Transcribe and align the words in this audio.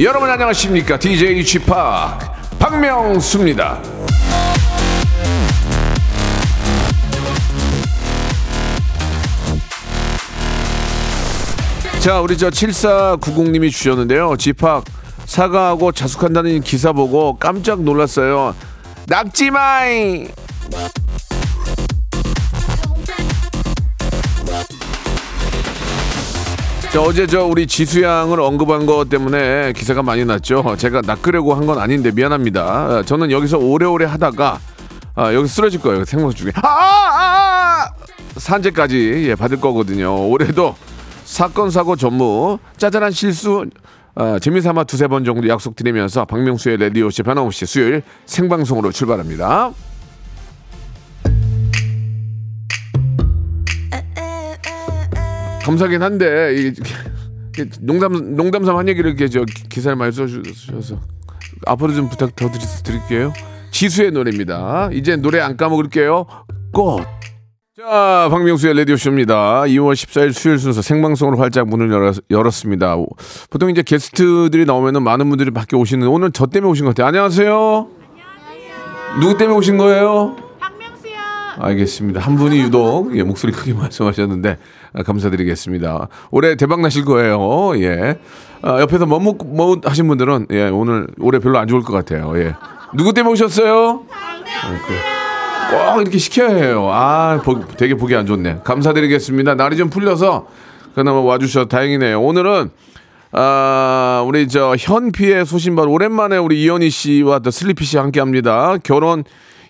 여러분 0.00 0.30
안녕하십니까? 0.30 0.96
DJ 0.96 1.42
p 1.42 1.58
박명수입니다. 2.60 3.82
자 11.98 12.20
우리 12.20 12.38
저 12.38 12.48
7490님이 12.48 13.72
주셨는데요. 13.72 14.36
집합 14.36 14.84
사과하고 15.24 15.90
자숙한다는 15.90 16.60
기사 16.60 16.92
보고 16.92 17.36
깜짝 17.36 17.82
놀랐어요. 17.82 18.54
낙지마이 19.08 20.28
자, 26.92 27.02
어제 27.02 27.26
저 27.26 27.44
우리 27.44 27.66
지수 27.66 28.02
양을 28.02 28.40
언급한 28.40 28.86
것 28.86 29.08
때문에 29.10 29.72
기사가 29.74 30.02
많이 30.02 30.24
났죠. 30.24 30.74
제가 30.78 31.02
낚으려고 31.02 31.54
한 31.54 31.66
건 31.68 31.78
아닌데 31.78 32.10
미안합니다. 32.10 32.62
아, 32.64 33.02
저는 33.04 33.30
여기서 33.30 33.58
오래오래 33.58 34.06
하다가 34.06 34.58
아, 35.14 35.34
여기 35.34 35.46
쓰러질 35.48 35.80
거예요. 35.82 36.04
생방 36.06 36.30
중에. 36.30 36.50
아, 36.54 36.60
아, 36.66 37.84
아! 37.84 37.90
산재까지 38.38 39.26
예, 39.28 39.34
받을 39.34 39.60
거거든요. 39.60 40.28
올해도 40.28 40.74
사건 41.24 41.70
사고 41.70 41.94
전무 41.94 42.58
짜잘한 42.78 43.10
실수 43.12 43.66
아, 44.14 44.38
재미삼아 44.38 44.84
두세 44.84 45.08
번 45.08 45.24
정도 45.26 45.46
약속드리면서 45.46 46.24
박명수의 46.24 46.78
레디오씨 46.78 47.22
변함없이 47.22 47.66
수요일 47.66 48.02
생방송으로 48.24 48.92
출발합니다. 48.92 49.72
감사긴 55.68 56.02
한데 56.02 56.54
이, 56.56 56.68
이, 57.60 57.64
농담 57.80 58.34
농담삼 58.36 58.74
한 58.78 58.88
얘기를 58.88 59.10
이렇게 59.10 59.28
저 59.28 59.44
기- 59.44 59.68
기사를 59.68 59.94
많이 59.96 60.12
써주셔서 60.12 60.98
앞으로 61.66 61.92
좀 61.92 62.08
부탁 62.08 62.34
더 62.34 62.48
드리, 62.50 62.62
드릴게요. 62.84 63.34
지수의 63.70 64.12
노래입니다. 64.12 64.88
이제 64.94 65.16
노래 65.16 65.40
안 65.40 65.58
까먹을게요. 65.58 66.24
꽃. 66.72 67.02
자, 67.76 68.28
박명수의 68.30 68.78
라디오쇼입니다. 68.78 69.62
2월 69.64 69.92
14일 69.92 70.32
수요일 70.32 70.58
순서 70.58 70.80
생방송으로 70.80 71.36
활짝 71.38 71.68
문을 71.68 71.90
열었, 72.30 72.54
습니다 72.54 72.96
보통 73.50 73.68
이제 73.68 73.82
게스트들이 73.82 74.64
나오면은 74.64 75.02
많은 75.02 75.28
분들이 75.28 75.50
밖에 75.50 75.76
오시는 75.76 76.08
오늘 76.08 76.32
저 76.32 76.46
때문에 76.46 76.70
오신 76.70 76.86
것 76.86 76.94
같아요. 76.94 77.08
안녕하세요. 77.08 77.88
누구 79.20 79.36
때문에 79.36 79.56
오신 79.58 79.76
거예요? 79.76 80.36
알겠습니다. 81.60 82.20
한 82.20 82.36
분이 82.36 82.58
유독 82.60 83.16
예, 83.16 83.22
목소리 83.24 83.52
크게 83.52 83.74
말씀하셨는데 83.74 84.50
아, 84.50 84.56
감사드리겠습니다. 85.04 86.08
올해 86.30 86.56
대박 86.56 86.80
나실 86.80 87.04
거예요. 87.04 87.72
예. 87.82 88.18
아, 88.62 88.80
옆에서 88.80 89.06
머뭇 89.06 89.38
머뭇 89.44 89.86
하신 89.88 90.08
분들은 90.08 90.46
예, 90.50 90.68
오늘 90.68 91.06
올해 91.20 91.38
별로 91.38 91.58
안 91.58 91.68
좋을 91.68 91.82
것 91.82 91.92
같아요. 91.92 92.32
예. 92.38 92.54
누구 92.94 93.12
때문에 93.12 93.32
오셨어요? 93.34 94.02
아, 94.10 94.78
그, 94.86 95.94
꼭 95.94 96.00
이렇게 96.00 96.18
시켜야 96.18 96.48
해요. 96.54 96.88
아, 96.90 97.40
보- 97.44 97.66
되게 97.76 97.94
보기 97.94 98.16
안 98.16 98.26
좋네. 98.26 98.60
감사드리겠습니다. 98.64 99.54
날이 99.54 99.76
좀 99.76 99.90
풀려서 99.90 100.46
그나마 100.94 101.20
와주셔서 101.20 101.66
다행이네요. 101.68 102.20
오늘은 102.20 102.70
아, 103.32 104.24
우리 104.26 104.48
저 104.48 104.74
현피의 104.78 105.44
소신발 105.44 105.86
오랜만에 105.86 106.38
우리 106.38 106.62
이현희 106.64 106.88
씨와 106.90 107.40
또 107.40 107.50
슬리피 107.50 107.84
씨 107.84 107.98
함께 107.98 108.20
합니다. 108.20 108.76
결혼 108.82 109.24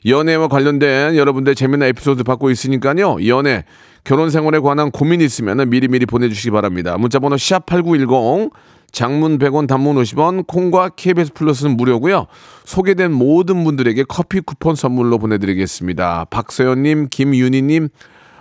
연애와 0.06 0.48
관련된 0.48 1.16
여러분들 1.16 1.54
재미난 1.54 1.88
에피소드 1.88 2.22
받고 2.22 2.50
있으니까요. 2.50 3.26
연애, 3.26 3.64
결혼 4.04 4.30
생활에 4.30 4.58
관한 4.58 4.90
고민 4.90 5.20
있으면 5.20 5.68
미리미리 5.68 6.06
보내주시기 6.06 6.50
바랍니다. 6.50 6.96
문자번호 6.98 7.36
샵8910 7.36 8.50
장문 8.90 9.38
100원 9.38 9.66
단문 9.66 9.96
50원 9.96 10.46
콩과 10.46 10.90
KBS 10.96 11.34
플러스는 11.34 11.76
무료고요. 11.76 12.26
소개된 12.64 13.12
모든 13.12 13.64
분들에게 13.64 14.04
커피 14.08 14.40
쿠폰 14.40 14.74
선물로 14.74 15.18
보내드리겠습니다. 15.18 16.26
박서연님, 16.30 17.08
김윤희님, 17.10 17.88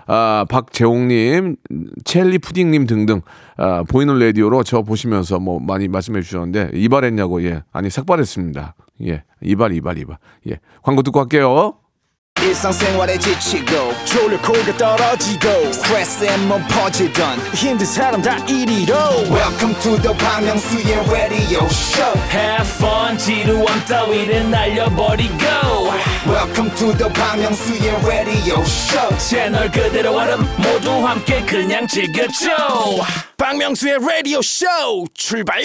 아, 0.08 0.46
박재홍님, 0.50 1.58
첼리 2.06 2.38
푸딩님 2.38 2.88
등등 2.88 3.22
아, 3.58 3.84
보이는 3.84 4.18
라디오로 4.18 4.64
저 4.64 4.82
보시면서 4.82 5.40
뭐 5.40 5.60
많이 5.60 5.90
말씀해 5.90 6.22
주셨는데 6.22 6.72
이발했냐고 6.74 7.44
예 7.44 7.64
아니 7.74 7.90
삭발했습니다 7.90 8.74
예 9.06 9.24
이발 9.42 9.74
이발 9.74 9.98
이발 9.98 10.18
예 10.50 10.60
광고 10.82 11.04
듣고. 11.04 11.28
일상생활에 12.40 13.18
지치고, 13.18 13.94
졸려 14.06 14.40
코가 14.42 14.78
떨어지고, 14.78 15.74
스트레스에 15.74 16.38
몸 16.46 16.62
퍼지던, 16.68 17.40
힘든 17.56 17.84
사람 17.86 18.22
다 18.22 18.38
이리로. 18.46 18.94
welcome 19.32 19.74
to 19.82 19.98
the 20.00 20.16
Bang 20.20 20.46
Myung-soo's 20.46 21.10
radio 21.12 21.66
show 21.66 22.14
Have 22.30 22.70
fun, 22.78 23.18
지루함 23.18 23.84
따위를 23.86 24.50
날려버리고. 24.52 25.34
welcome 26.28 26.70
to 26.76 26.94
the 26.96 27.12
Bang 27.12 27.42
Myung-soo's 27.42 28.06
radio 28.06 28.62
show 28.62 29.18
채널 29.18 29.72
그대로 29.72 30.16
얼음 30.16 30.46
모두 30.58 30.92
함께 31.06 31.42
그냥 31.44 31.88
즐겨줘. 31.88 32.50
박명수의 33.38 33.96
radio 33.96 34.40
show 34.40 35.06
출발 35.16 35.60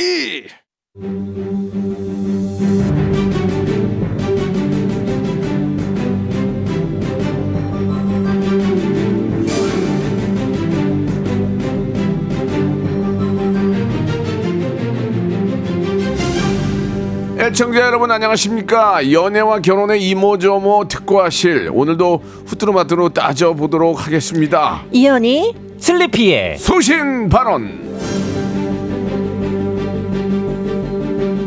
애청자 17.42 17.80
여러분 17.80 18.08
안녕하십니까? 18.10 19.10
연애와 19.10 19.58
결혼의 19.60 20.00
이모저모 20.08 20.86
특과실 20.86 21.70
오늘도 21.72 22.22
후뚜루마뚜루 22.46 23.10
따져보도록 23.10 24.06
하겠습니다. 24.06 24.82
이현이 24.92 25.52
슬리피의 25.78 26.58
소신 26.58 27.28
발언. 27.28 27.82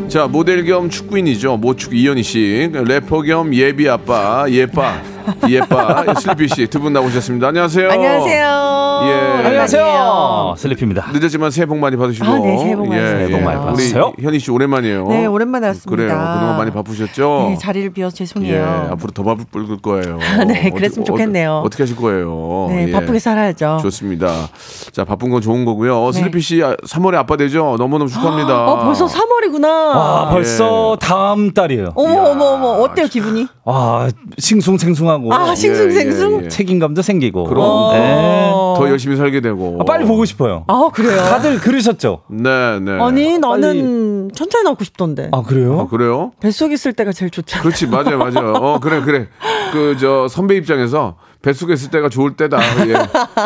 자 0.08 0.26
모델 0.26 0.64
겸 0.66 0.90
축구인이죠. 0.90 1.56
모축 1.56 1.94
이현희 1.96 2.22
씨 2.22 2.70
래퍼 2.72 3.22
겸 3.22 3.54
예비 3.54 3.88
아빠 3.88 4.44
예빠 4.50 5.00
예빠 5.48 6.04
슬리피 6.20 6.48
씨 6.48 6.66
두 6.66 6.78
분 6.78 6.92
나오셨습니다. 6.92 7.48
안녕하세요. 7.48 7.90
안녕하세요. 7.90 8.85
예. 9.04 9.46
안녕하세요. 9.46 10.54
슬리피입니다. 10.56 11.10
늦었지만 11.12 11.50
새해 11.50 11.66
복 11.66 11.78
많이 11.78 11.96
받으시고 11.96 12.26
아, 12.26 12.38
네, 12.38 12.58
새해 12.58 12.76
복 12.76 12.88
많이 12.88 13.00
받으세요. 13.00 13.26
새해 13.26 13.30
복 13.30 13.44
많이 13.44 13.58
받으세요. 13.58 14.12
우리 14.16 14.26
현희 14.26 14.38
씨 14.38 14.50
오랜만이에요 14.50 15.08
네, 15.08 15.26
오랜만에 15.26 15.66
왔습니다. 15.68 15.90
그래요 15.90 16.08
그동안 16.08 16.56
많이 16.56 16.70
바쁘셨죠 16.70 17.46
네, 17.50 17.56
자리를 17.58 17.90
비워서 17.90 18.14
예, 18.14 18.18
죄송해요. 18.18 18.88
앞으로 18.92 19.12
더 19.12 19.22
바쁠 19.22 19.78
거예요. 19.82 20.18
네, 20.46 20.70
그랬으면 20.70 21.04
좋겠네요. 21.04 21.62
어, 21.64 21.68
떻게 21.68 21.82
하실 21.82 21.96
거예요? 21.96 22.66
네, 22.70 22.88
예. 22.88 22.92
바쁘게 22.92 23.18
살아야죠. 23.18 23.78
좋습니다. 23.82 24.48
자, 24.92 25.04
바쁜 25.04 25.30
건 25.30 25.40
좋은 25.40 25.64
거고요. 25.64 26.04
어, 26.04 26.10
네. 26.12 26.18
슬리피 26.20 26.40
씨 26.40 26.56
3월에 26.58 27.14
아빠 27.14 27.36
되죠? 27.36 27.76
너무너무 27.78 28.10
축하합니다. 28.10 28.66
어, 28.66 28.84
벌써 28.84 29.06
3월이구나. 29.06 29.64
아, 29.66 30.28
벌써 30.30 30.96
다음 31.00 31.52
달이에요. 31.52 31.92
어머, 31.94 32.30
어머, 32.30 32.44
어머. 32.46 32.66
어때요, 32.82 33.06
기분이? 33.06 33.46
아, 33.64 34.08
싱숭생숭하고 34.38 35.32
아, 35.32 35.54
싱숭생숭? 35.54 36.40
예, 36.40 36.44
예. 36.44 36.48
책임감도 36.48 37.02
생기고. 37.02 37.44
그럼. 37.44 37.92
네. 37.92 38.52
더 38.78 38.88
열심히 38.90 39.16
살게 39.16 39.40
되고. 39.40 39.78
아, 39.80 39.84
빨리 39.84 40.04
보고 40.04 40.24
싶어요. 40.24 40.64
아, 40.68 40.88
그래요? 40.92 41.16
다들 41.16 41.58
그러셨죠? 41.58 42.22
네, 42.28 42.78
네. 42.80 43.00
아니, 43.00 43.38
나는 43.38 44.30
천천히 44.34 44.64
낳고 44.64 44.84
싶던데. 44.84 45.30
아, 45.32 45.42
그래요? 45.42 45.80
아, 45.80 45.86
그래요? 45.88 46.32
뱃속 46.40 46.72
있을 46.72 46.92
때가 46.92 47.12
제일 47.12 47.30
좋잖아. 47.30 47.62
그렇지, 47.62 47.86
맞아요, 47.86 48.18
맞아요. 48.18 48.52
어, 48.54 48.78
그래, 48.80 49.00
그래. 49.00 49.28
그, 49.72 49.96
저, 49.98 50.26
선배 50.28 50.56
입장에서 50.56 51.16
뱃속에 51.42 51.74
있을 51.74 51.90
때가 51.90 52.08
좋을 52.08 52.34
때다. 52.36 52.58
예. 52.88 52.94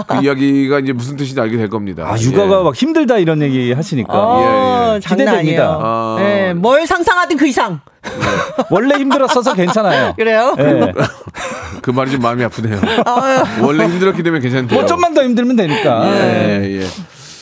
그 0.09 0.25
이야기가 0.25 0.79
이제 0.79 0.93
무슨 0.93 1.17
뜻인지 1.17 1.39
알게 1.39 1.59
될 1.59 1.69
겁니다. 1.69 2.05
아, 2.07 2.19
육아가 2.19 2.61
예. 2.61 2.65
막 2.65 2.75
힘들다 2.75 3.19
이런 3.19 3.43
얘기 3.43 3.73
하시니까. 3.73 4.13
어, 4.13 4.41
예, 4.41 4.95
예. 4.95 4.99
기대됩니다. 5.01 5.79
아. 5.81 6.17
네, 6.19 6.55
뭘 6.55 6.87
상상하든 6.87 7.37
그 7.37 7.47
이상. 7.47 7.81
원래 8.71 8.95
힘들었어서 8.97 9.53
괜찮아요. 9.53 10.15
그래요? 10.17 10.55
예. 10.59 10.93
그 11.83 11.91
말이 11.91 12.11
좀 12.11 12.21
마음이 12.21 12.43
아프네요. 12.45 12.81
원래 13.63 13.85
힘들었기 13.87 14.23
때문에 14.23 14.41
괜찮대요. 14.43 14.79
뭐 14.79 14.87
좀만 14.87 15.15
더 15.15 15.23
힘들면 15.23 15.57
되니까. 15.57 16.07
예, 16.15 16.81
예. 16.81 16.87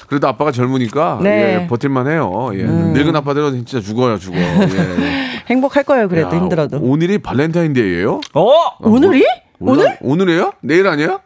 그래도 0.06 0.26
아빠가 0.26 0.50
젊으니까 0.52 1.20
네. 1.22 1.62
예, 1.62 1.66
버틸만 1.66 2.06
해요. 2.08 2.50
예. 2.54 2.62
늙은 2.62 3.14
아빠들은 3.14 3.66
진짜 3.66 3.80
죽어요, 3.80 4.18
죽어. 4.18 4.38
예. 4.38 5.28
행복할 5.48 5.84
거예요, 5.84 6.08
그래도 6.08 6.34
야, 6.34 6.40
힘들어도. 6.40 6.78
오늘이 6.80 7.18
발렌타인데이예요? 7.18 8.20
어? 8.34 8.50
오늘이? 8.80 9.24
오늘? 9.60 9.84
오늘? 9.84 9.98
오늘이에요? 10.00 10.52
내일 10.62 10.86
아니에요? 10.86 11.20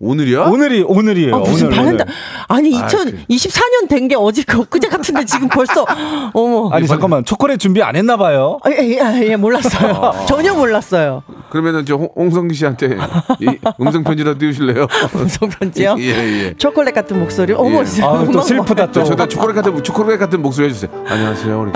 오늘이야? 0.00 0.42
오늘이 0.46 0.82
오늘이에요. 0.86 1.34
아, 1.36 1.38
무슨 1.38 1.68
오늘, 1.68 1.78
오늘. 1.78 2.04
아니 2.48 2.76
아, 2.78 2.86
2024년 2.86 3.88
된 3.88 4.08
게 4.08 4.16
어제 4.18 4.42
그 4.42 4.60
엊그제 4.60 4.88
같은데 4.88 5.24
지금 5.24 5.48
벌써 5.48 5.86
어머 6.34 6.68
아니 6.72 6.86
잠깐만 6.86 7.24
초콜릿 7.24 7.58
준비 7.60 7.80
안 7.82 7.94
했나 7.96 8.16
봐요. 8.16 8.58
아, 8.64 8.70
예, 8.70 8.76
예, 8.98 9.28
예, 9.30 9.36
몰랐어요 9.36 10.12
전혀 10.28 10.52
몰랐어요 10.52 11.22
그러면은 11.48 11.86
저 11.86 11.94
홍- 11.94 12.10
홍성기 12.16 12.54
씨한테 12.54 12.98
이 13.40 13.46
음성 13.80 14.02
편지라도 14.04 14.38
띄우실래요? 14.40 14.86
음성 15.14 15.48
편지요 15.48 15.96
예, 16.00 16.04
예. 16.48 16.54
초콜릿 16.58 16.92
같은 16.94 17.18
목소리 17.18 17.54
어머 17.54 17.80
예. 17.80 17.84
진짜 17.84 18.06
아, 18.08 18.26
또. 18.30 18.40
슬프다 18.42 18.90
저, 18.90 19.00
또. 19.00 19.06
저다 19.06 19.28
초콜릿 19.28 19.54
같은 19.56 19.82
초콜릿 19.82 20.18
같은 20.18 20.42
목소리 20.42 20.66
해주세요. 20.68 20.90
안녕하세요, 21.06 21.60
우리 21.62 21.70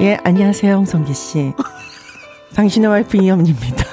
예. 0.00 0.06
예 0.06 0.18
안녕하세요 0.24 0.74
홍성기 0.76 1.12
씨 1.12 1.52
당신의 2.58 2.90
와이프 2.90 3.16
이현입니다 3.18 3.84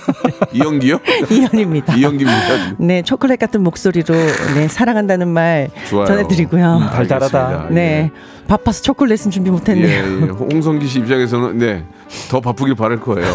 이영기요? 0.54 0.98
이현입니다 1.30 1.96
이영기입니다. 1.96 2.76
네 2.78 3.02
초콜릿 3.02 3.38
같은 3.38 3.62
목소리로 3.62 4.14
네 4.54 4.68
사랑한다는 4.68 5.28
말 5.28 5.68
좋아요. 5.90 6.06
전해드리고요 6.06 6.80
달달하다. 6.94 7.38
알겠습니다. 7.46 7.74
네 7.74 8.10
바빠서 8.48 8.80
초콜릿은 8.80 9.30
준비 9.30 9.48
예, 9.48 9.52
못했네요 9.52 9.88
예. 9.88 10.28
홍성기 10.30 10.86
씨 10.86 11.00
입장에서는 11.00 11.58
네 11.58 11.84
더 12.30 12.40
바쁘길 12.40 12.74
바랄 12.76 13.00
거예요. 13.00 13.26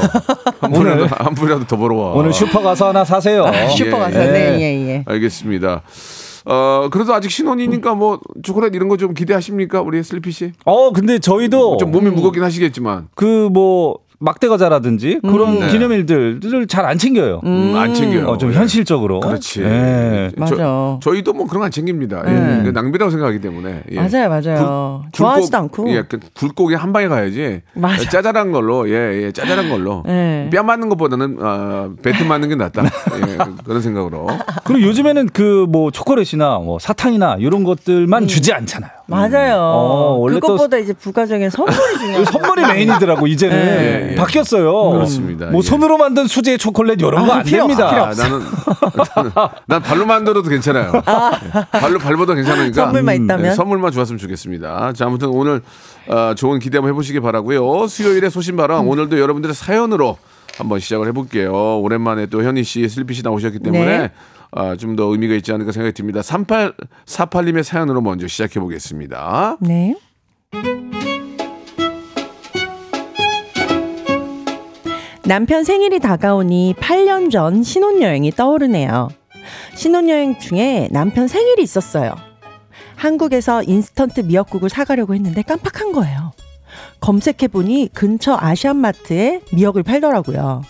한 0.61 0.71
푼이라도 0.71 1.05
한 1.07 1.35
푼이라도 1.35 1.65
더 1.67 1.75
벌어와. 1.77 2.13
오늘 2.13 2.33
슈퍼 2.33 2.61
가서 2.61 2.87
하나 2.89 3.03
사세요. 3.03 3.43
아, 3.45 3.67
슈퍼 3.67 3.99
가서 3.99 4.19
예. 4.23 4.31
네예 4.31 4.87
예 4.87 5.03
알겠습니다. 5.05 5.81
어 6.45 6.87
그래도 6.91 7.13
아직 7.13 7.29
신혼이니까 7.29 7.93
뭐 7.93 8.19
초콜릿 8.41 8.73
이런 8.73 8.87
거 8.87 8.97
좀 8.97 9.13
기대하십니까 9.13 9.81
우리 9.81 10.01
슬리피 10.03 10.31
씨? 10.31 10.53
어 10.65 10.91
근데 10.91 11.19
저희도 11.19 11.77
좀 11.77 11.91
몸이 11.91 12.09
무겁긴 12.09 12.41
하시겠지만 12.43 13.09
그 13.13 13.49
뭐 13.51 13.99
막대 14.21 14.47
과자라든지 14.47 15.19
그런 15.23 15.59
네. 15.59 15.67
기념일들을 15.69 16.67
잘 16.67 16.85
안 16.85 16.97
챙겨요. 16.97 17.41
음, 17.43 17.73
안 17.75 17.93
챙겨요. 17.93 18.27
어, 18.27 18.37
좀 18.37 18.51
예. 18.51 18.55
현실적으로. 18.55 19.19
그렇지. 19.19 19.61
예. 19.63 20.31
맞아. 20.37 20.55
저, 20.55 20.99
저희도 21.01 21.33
뭐 21.33 21.47
그런 21.47 21.59
거 21.61 21.65
안 21.65 21.71
챙깁니다. 21.71 22.23
예. 22.27 22.31
네. 22.31 22.59
이거 22.63 22.71
낭비라고 22.71 23.09
생각하기 23.11 23.39
때문에. 23.39 23.83
예. 23.91 23.95
맞아요 23.95 24.29
맞아요 24.29 25.03
좋아하지도 25.11 25.57
않고 25.57 25.89
예, 25.91 26.03
그 26.07 26.19
굴곡이 26.35 26.75
한 26.75 26.93
방에 26.93 27.07
가야지. 27.07 27.61
맞아. 27.73 28.09
짜잘한 28.09 28.51
걸로, 28.51 28.87
예, 28.89 29.23
예, 29.25 29.31
짜잘한 29.31 29.69
걸로. 29.69 30.03
예. 30.07 30.49
뼈 30.51 30.63
맞는 30.63 30.89
것보다는 30.89 31.37
아, 31.41 31.89
배트 32.03 32.23
맞는 32.23 32.49
게 32.49 32.55
낫다. 32.55 32.83
예, 32.85 33.37
그런 33.63 33.81
생각으로. 33.81 34.27
그리고 34.63 34.87
요즘에는 34.87 35.27
그 35.29 35.65
뭐 35.71 35.89
초콜릿이나 35.91 36.59
뭐 36.59 36.79
사탕이나 36.79 37.37
이런 37.39 37.63
것들만 37.63 38.27
주지 38.27 38.51
않잖아요. 38.53 38.91
맞아요. 39.11 39.55
어, 39.59 40.15
원래 40.19 40.39
또- 40.39 40.47
그것보다 40.47 40.77
이제 40.77 40.93
부가적인 40.93 41.49
선물이 41.49 41.77
중요해요. 41.99 42.25
선물이 42.31 42.61
메인이더라고 42.73 43.27
이제는 43.27 43.55
예, 43.57 44.09
예. 44.11 44.15
바뀌었어요. 44.15 44.89
그렇습니다. 44.91 45.47
뭐 45.47 45.61
예. 45.63 45.67
손으로 45.67 45.97
만든 45.97 46.27
수제 46.27 46.57
초콜릿 46.57 46.99
이런 47.01 47.25
거 47.27 47.33
아, 47.33 47.37
안 47.37 47.43
됩니다. 47.43 47.89
필요 47.89 48.03
아, 48.03 48.13
나는, 48.13 48.39
나는 49.15 49.31
난 49.67 49.81
발로 49.81 50.05
만들어도 50.05 50.49
괜찮아요. 50.49 50.91
예. 50.95 51.79
발로 51.79 51.99
밟아도 51.99 52.33
괜찮으니까 52.33 52.85
선물만 52.85 53.23
있다면? 53.23 53.43
네, 53.49 53.51
선물만 53.55 53.91
좋았으면 53.91 54.17
좋겠습니다. 54.17 54.93
자, 54.93 55.05
아무튼 55.05 55.29
오늘 55.29 55.61
어, 56.07 56.33
좋은 56.35 56.59
기대 56.59 56.77
한번 56.77 56.93
해보시기 56.93 57.19
바라고요. 57.19 57.87
수요일에 57.87 58.29
소신바람 58.29 58.87
오늘도 58.87 59.19
여러분들의 59.19 59.53
사연으로 59.53 60.17
한번 60.57 60.79
시작을 60.79 61.07
해볼게요. 61.07 61.79
오랜만에 61.79 62.25
또 62.25 62.43
현희 62.43 62.63
씨, 62.63 62.87
슬피 62.89 63.13
씨 63.13 63.23
나오셨기 63.23 63.59
때문에 63.59 63.85
네. 63.99 64.11
아, 64.51 64.75
좀 64.75 64.95
더 64.95 65.05
의미가 65.05 65.35
있지 65.35 65.51
않을까 65.53 65.71
생각이 65.71 65.93
듭니다. 65.93 66.19
3848님의 66.21 67.63
사연으로 67.63 68.01
먼저 68.01 68.27
시작해 68.27 68.59
보겠습니다. 68.59 69.57
네. 69.61 69.95
남편 75.23 75.63
생일이 75.63 75.99
다가오니 75.99 76.75
8년 76.79 77.31
전 77.31 77.63
신혼여행이 77.63 78.31
떠오르네요. 78.31 79.09
신혼여행 79.75 80.39
중에 80.39 80.89
남편 80.91 81.27
생일이 81.27 81.63
있었어요. 81.63 82.15
한국에서 82.95 83.63
인스턴트 83.63 84.21
미역국을 84.21 84.69
사가려고 84.69 85.15
했는데 85.15 85.41
깜빡한 85.41 85.93
거예요. 85.93 86.33
검색해보니 86.99 87.89
근처 87.93 88.37
아시안마트에 88.39 89.41
미역을 89.53 89.83
팔더라고요. 89.83 90.61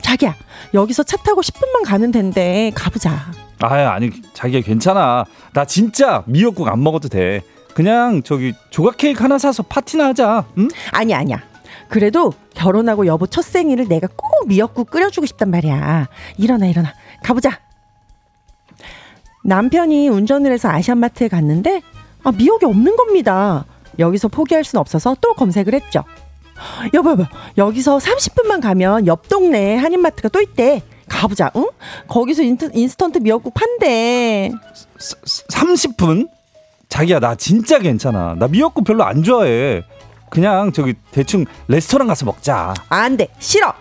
자기야, 0.00 0.34
여기서 0.74 1.02
차 1.02 1.16
타고 1.18 1.40
10분만 1.40 1.84
가면 1.84 2.12
된대. 2.12 2.70
가보자. 2.74 3.32
아 3.60 3.74
아니 3.92 4.10
자기야 4.34 4.60
괜찮아. 4.62 5.24
나 5.52 5.64
진짜 5.64 6.24
미역국 6.26 6.68
안 6.68 6.82
먹어도 6.82 7.08
돼. 7.08 7.42
그냥 7.74 8.22
저기 8.22 8.52
조각 8.70 8.96
케이크 8.96 9.22
하나 9.22 9.38
사서 9.38 9.62
파티나 9.62 10.08
하자. 10.08 10.44
응? 10.58 10.68
아니야, 10.90 11.18
아니야. 11.18 11.42
그래도 11.88 12.32
결혼하고 12.54 13.06
여보 13.06 13.26
첫 13.26 13.42
생일을 13.42 13.88
내가 13.88 14.08
꼭 14.16 14.46
미역국 14.46 14.90
끓여주고 14.90 15.26
싶단 15.26 15.50
말이야. 15.50 16.08
일어나, 16.38 16.66
일어나. 16.66 16.92
가보자. 17.22 17.60
남편이 19.44 20.08
운전을 20.08 20.52
해서 20.52 20.68
아시안마트에 20.68 21.28
갔는데, 21.28 21.82
아, 22.22 22.32
미역이 22.32 22.64
없는 22.64 22.96
겁니다. 22.96 23.64
여기서 23.98 24.28
포기할 24.28 24.64
순 24.64 24.78
없어서 24.78 25.16
또 25.20 25.34
검색을 25.34 25.74
했죠. 25.74 26.04
여보, 26.94 27.10
여보, 27.10 27.24
여기서 27.58 27.98
30분만 27.98 28.60
가면 28.60 29.06
옆 29.06 29.28
동네에 29.28 29.76
한인마트가 29.76 30.28
또 30.28 30.40
있대. 30.40 30.82
가보자, 31.08 31.50
응? 31.56 31.66
거기서 32.08 32.42
인트, 32.42 32.70
인스턴트 32.72 33.18
미역국 33.18 33.52
판대. 33.54 34.50
30분? 34.98 36.28
자기야 36.88 37.20
나 37.20 37.34
진짜 37.34 37.78
괜찮아. 37.78 38.34
나 38.38 38.48
미역국 38.48 38.84
별로 38.84 39.04
안 39.04 39.22
좋아해. 39.22 39.82
그냥 40.30 40.72
저기 40.72 40.94
대충 41.10 41.44
레스토랑 41.68 42.08
가서 42.08 42.24
먹자. 42.24 42.72
안 42.88 43.16
돼. 43.16 43.28
싫어. 43.38 43.72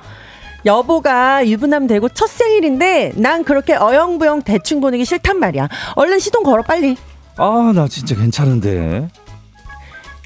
여보가 0.65 1.47
유부남 1.47 1.87
되고 1.87 2.07
첫 2.09 2.27
생일인데 2.29 3.13
난 3.15 3.43
그렇게 3.43 3.73
어영부영 3.75 4.43
대충 4.43 4.79
보내기 4.81 5.05
싫단 5.05 5.39
말이야. 5.39 5.67
얼른 5.95 6.19
시동 6.19 6.43
걸어 6.43 6.61
빨리. 6.63 6.97
아 7.37 7.71
나 7.73 7.87
진짜 7.87 8.15
괜찮은데. 8.15 9.07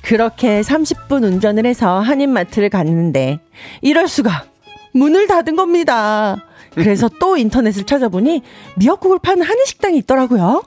그렇게 0.06 0.62
30분 0.62 1.24
운전을 1.24 1.66
해서 1.66 2.00
한인마트를 2.00 2.70
갔는데 2.70 3.40
이럴 3.82 4.08
수가 4.08 4.46
문을 4.94 5.26
닫은 5.26 5.56
겁니다. 5.56 6.38
그래서 6.76 7.10
또 7.20 7.38
인터넷을 7.38 7.86
찾아보니 7.86 8.44
미역국을 8.76 9.18
파는 9.18 9.42
한인식당이 9.42 9.98
있더라고요. 10.00 10.64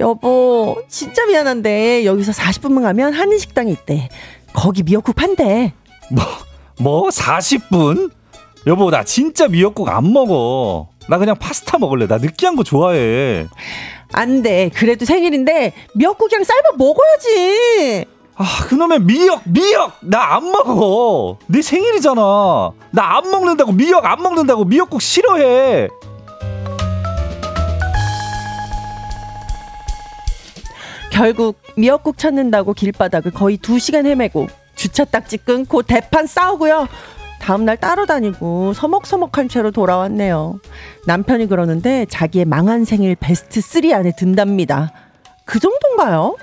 여보, 0.00 0.76
진짜 0.88 1.24
미안한데 1.26 2.04
여기서 2.04 2.32
40분만 2.32 2.82
가면 2.82 3.12
한인식당이 3.12 3.70
있대. 3.70 4.08
거기 4.52 4.82
미역국 4.82 5.14
판대. 5.14 5.72
뭐 6.80 7.08
40분? 7.10 8.10
여보 8.66 8.90
나 8.90 9.04
진짜 9.04 9.46
미역국 9.46 9.88
안 9.88 10.12
먹어. 10.12 10.88
나 11.08 11.18
그냥 11.18 11.36
파스타 11.38 11.78
먹을래. 11.78 12.08
나 12.08 12.18
느끼한 12.18 12.56
거 12.56 12.64
좋아해. 12.64 13.46
안 14.12 14.42
돼. 14.42 14.68
그래도 14.74 15.04
생일인데 15.04 15.74
미역국이랑 15.94 16.42
쌀밥 16.42 16.76
먹어야지. 16.76 18.17
아 18.40 18.44
그놈의 18.68 19.00
미역 19.00 19.42
미역 19.46 19.98
나 20.02 20.36
안 20.36 20.44
먹어. 20.52 21.38
내 21.48 21.60
생일이잖아. 21.60 22.20
나 22.92 23.18
안 23.18 23.30
먹는다고 23.30 23.72
미역 23.72 24.04
안 24.06 24.22
먹는다고 24.22 24.64
미역국 24.64 25.02
싫어해. 25.02 25.88
결국 31.10 31.60
미역국 31.76 32.18
찾는다고 32.18 32.74
길바닥을 32.74 33.32
거의 33.32 33.56
두 33.56 33.78
시간 33.78 34.06
헤매고 34.06 34.46
주차 34.74 35.04
딱지 35.04 35.36
끊고 35.38 35.82
대판 35.82 36.26
싸우고요. 36.26 36.86
다음날 37.40 37.76
따로 37.78 38.04
다니고 38.06 38.72
서먹서먹한 38.74 39.48
채로 39.48 39.70
돌아왔네요. 39.70 40.60
남편이 41.06 41.46
그러는데 41.46 42.04
자기의 42.08 42.44
망한 42.44 42.84
생일 42.84 43.16
베스트 43.16 43.60
3 43.60 43.92
안에 43.92 44.12
든답니다. 44.16 44.92
그 45.44 45.58
정도인가요? 45.58 46.36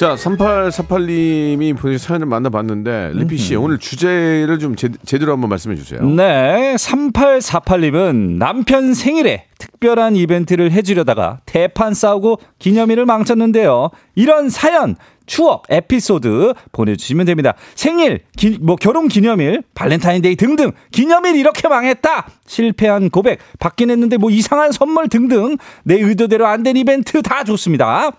자, 0.00 0.14
3848님이 0.14 1.76
보내신 1.76 1.98
사연을 2.08 2.26
만나봤는데 2.26 3.10
리피 3.16 3.36
씨 3.36 3.54
오늘 3.54 3.76
주제를 3.76 4.58
좀 4.58 4.74
제, 4.74 4.88
제대로 5.04 5.32
한번 5.32 5.50
말씀해 5.50 5.76
주세요. 5.76 6.00
네, 6.02 6.74
3848님은 6.76 8.38
남편 8.38 8.94
생일에 8.94 9.44
특별한 9.58 10.16
이벤트를 10.16 10.72
해주려다가 10.72 11.40
대판 11.44 11.92
싸우고 11.92 12.38
기념일을 12.58 13.04
망쳤는데요. 13.04 13.90
이런 14.14 14.48
사연, 14.48 14.96
추억, 15.26 15.64
에피소드 15.68 16.54
보내주시면 16.72 17.26
됩니다. 17.26 17.52
생일, 17.74 18.20
기- 18.38 18.56
뭐 18.58 18.76
결혼 18.76 19.06
기념일, 19.06 19.62
발렌타인데이 19.74 20.36
등등 20.36 20.72
기념일 20.92 21.36
이렇게 21.36 21.68
망했다. 21.68 22.26
실패한 22.46 23.10
고백, 23.10 23.38
받긴 23.58 23.90
했는데 23.90 24.16
뭐 24.16 24.30
이상한 24.30 24.72
선물 24.72 25.08
등등 25.10 25.58
내 25.84 25.96
의도대로 25.96 26.46
안 26.46 26.62
된 26.62 26.78
이벤트 26.78 27.20
다 27.20 27.44
좋습니다. 27.44 28.12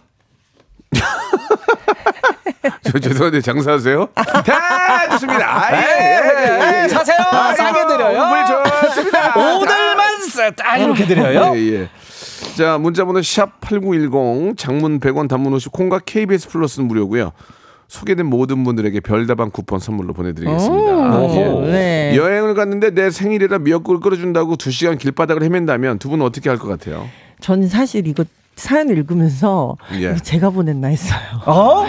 저 2.84 3.00
죄송한데 3.00 3.42
장사하세요? 3.42 4.10
다 4.16 5.10
좋습니다. 5.12 5.66
아, 5.68 5.72
예, 5.74 5.78
예, 5.78 6.80
예, 6.80 6.84
예. 6.84 6.88
사세요. 6.88 7.18
아, 7.32 7.54
싸게 7.56 7.88
드려요. 7.88 8.20
오늘 8.22 8.46
좋습니다. 8.86 9.34
오늘만 9.40 10.22
싹 10.30 10.78
이렇게 10.80 11.06
드려요. 11.06 11.54
예, 11.56 11.60
예. 11.74 11.90
자, 12.58 12.78
문자번호 12.78 13.22
샵 13.22 13.62
8910 13.62 14.58
장문 14.58 15.00
100원 15.00 15.28
단문 15.30 15.54
50 15.54 15.72
콩과 15.72 16.00
KBS 16.06 16.50
플러스는 16.50 16.88
무료고요. 16.88 17.32
소개된 17.88 18.26
모든 18.26 18.64
분들에게 18.64 19.00
별다방 19.02 19.52
쿠폰 19.52 19.80
선물로 19.80 20.14
보내드리겠습니다. 20.14 20.94
오, 21.20 21.66
예. 21.66 21.72
네. 21.72 22.14
여행을 22.16 22.54
갔는데 22.56 22.92
내 22.92 23.10
생일이라 23.10 23.60
미역국을 23.60 24.00
끓여준다고 24.00 24.56
두 24.56 24.72
시간 24.72 24.98
길바닥을 24.98 25.44
헤맨다면 25.44 26.00
두 26.00 26.10
분은 26.10 26.26
어떻게 26.26 26.50
할 26.50 26.58
것 26.58 26.68
같아요? 26.68 27.08
저는 27.42 27.68
사실 27.68 28.08
이거 28.08 28.24
사연 28.62 28.90
읽으면서 28.90 29.76
예. 30.00 30.16
제가 30.16 30.52
보냈나 30.52 30.88
했어요. 30.88 31.20
어? 31.46 31.86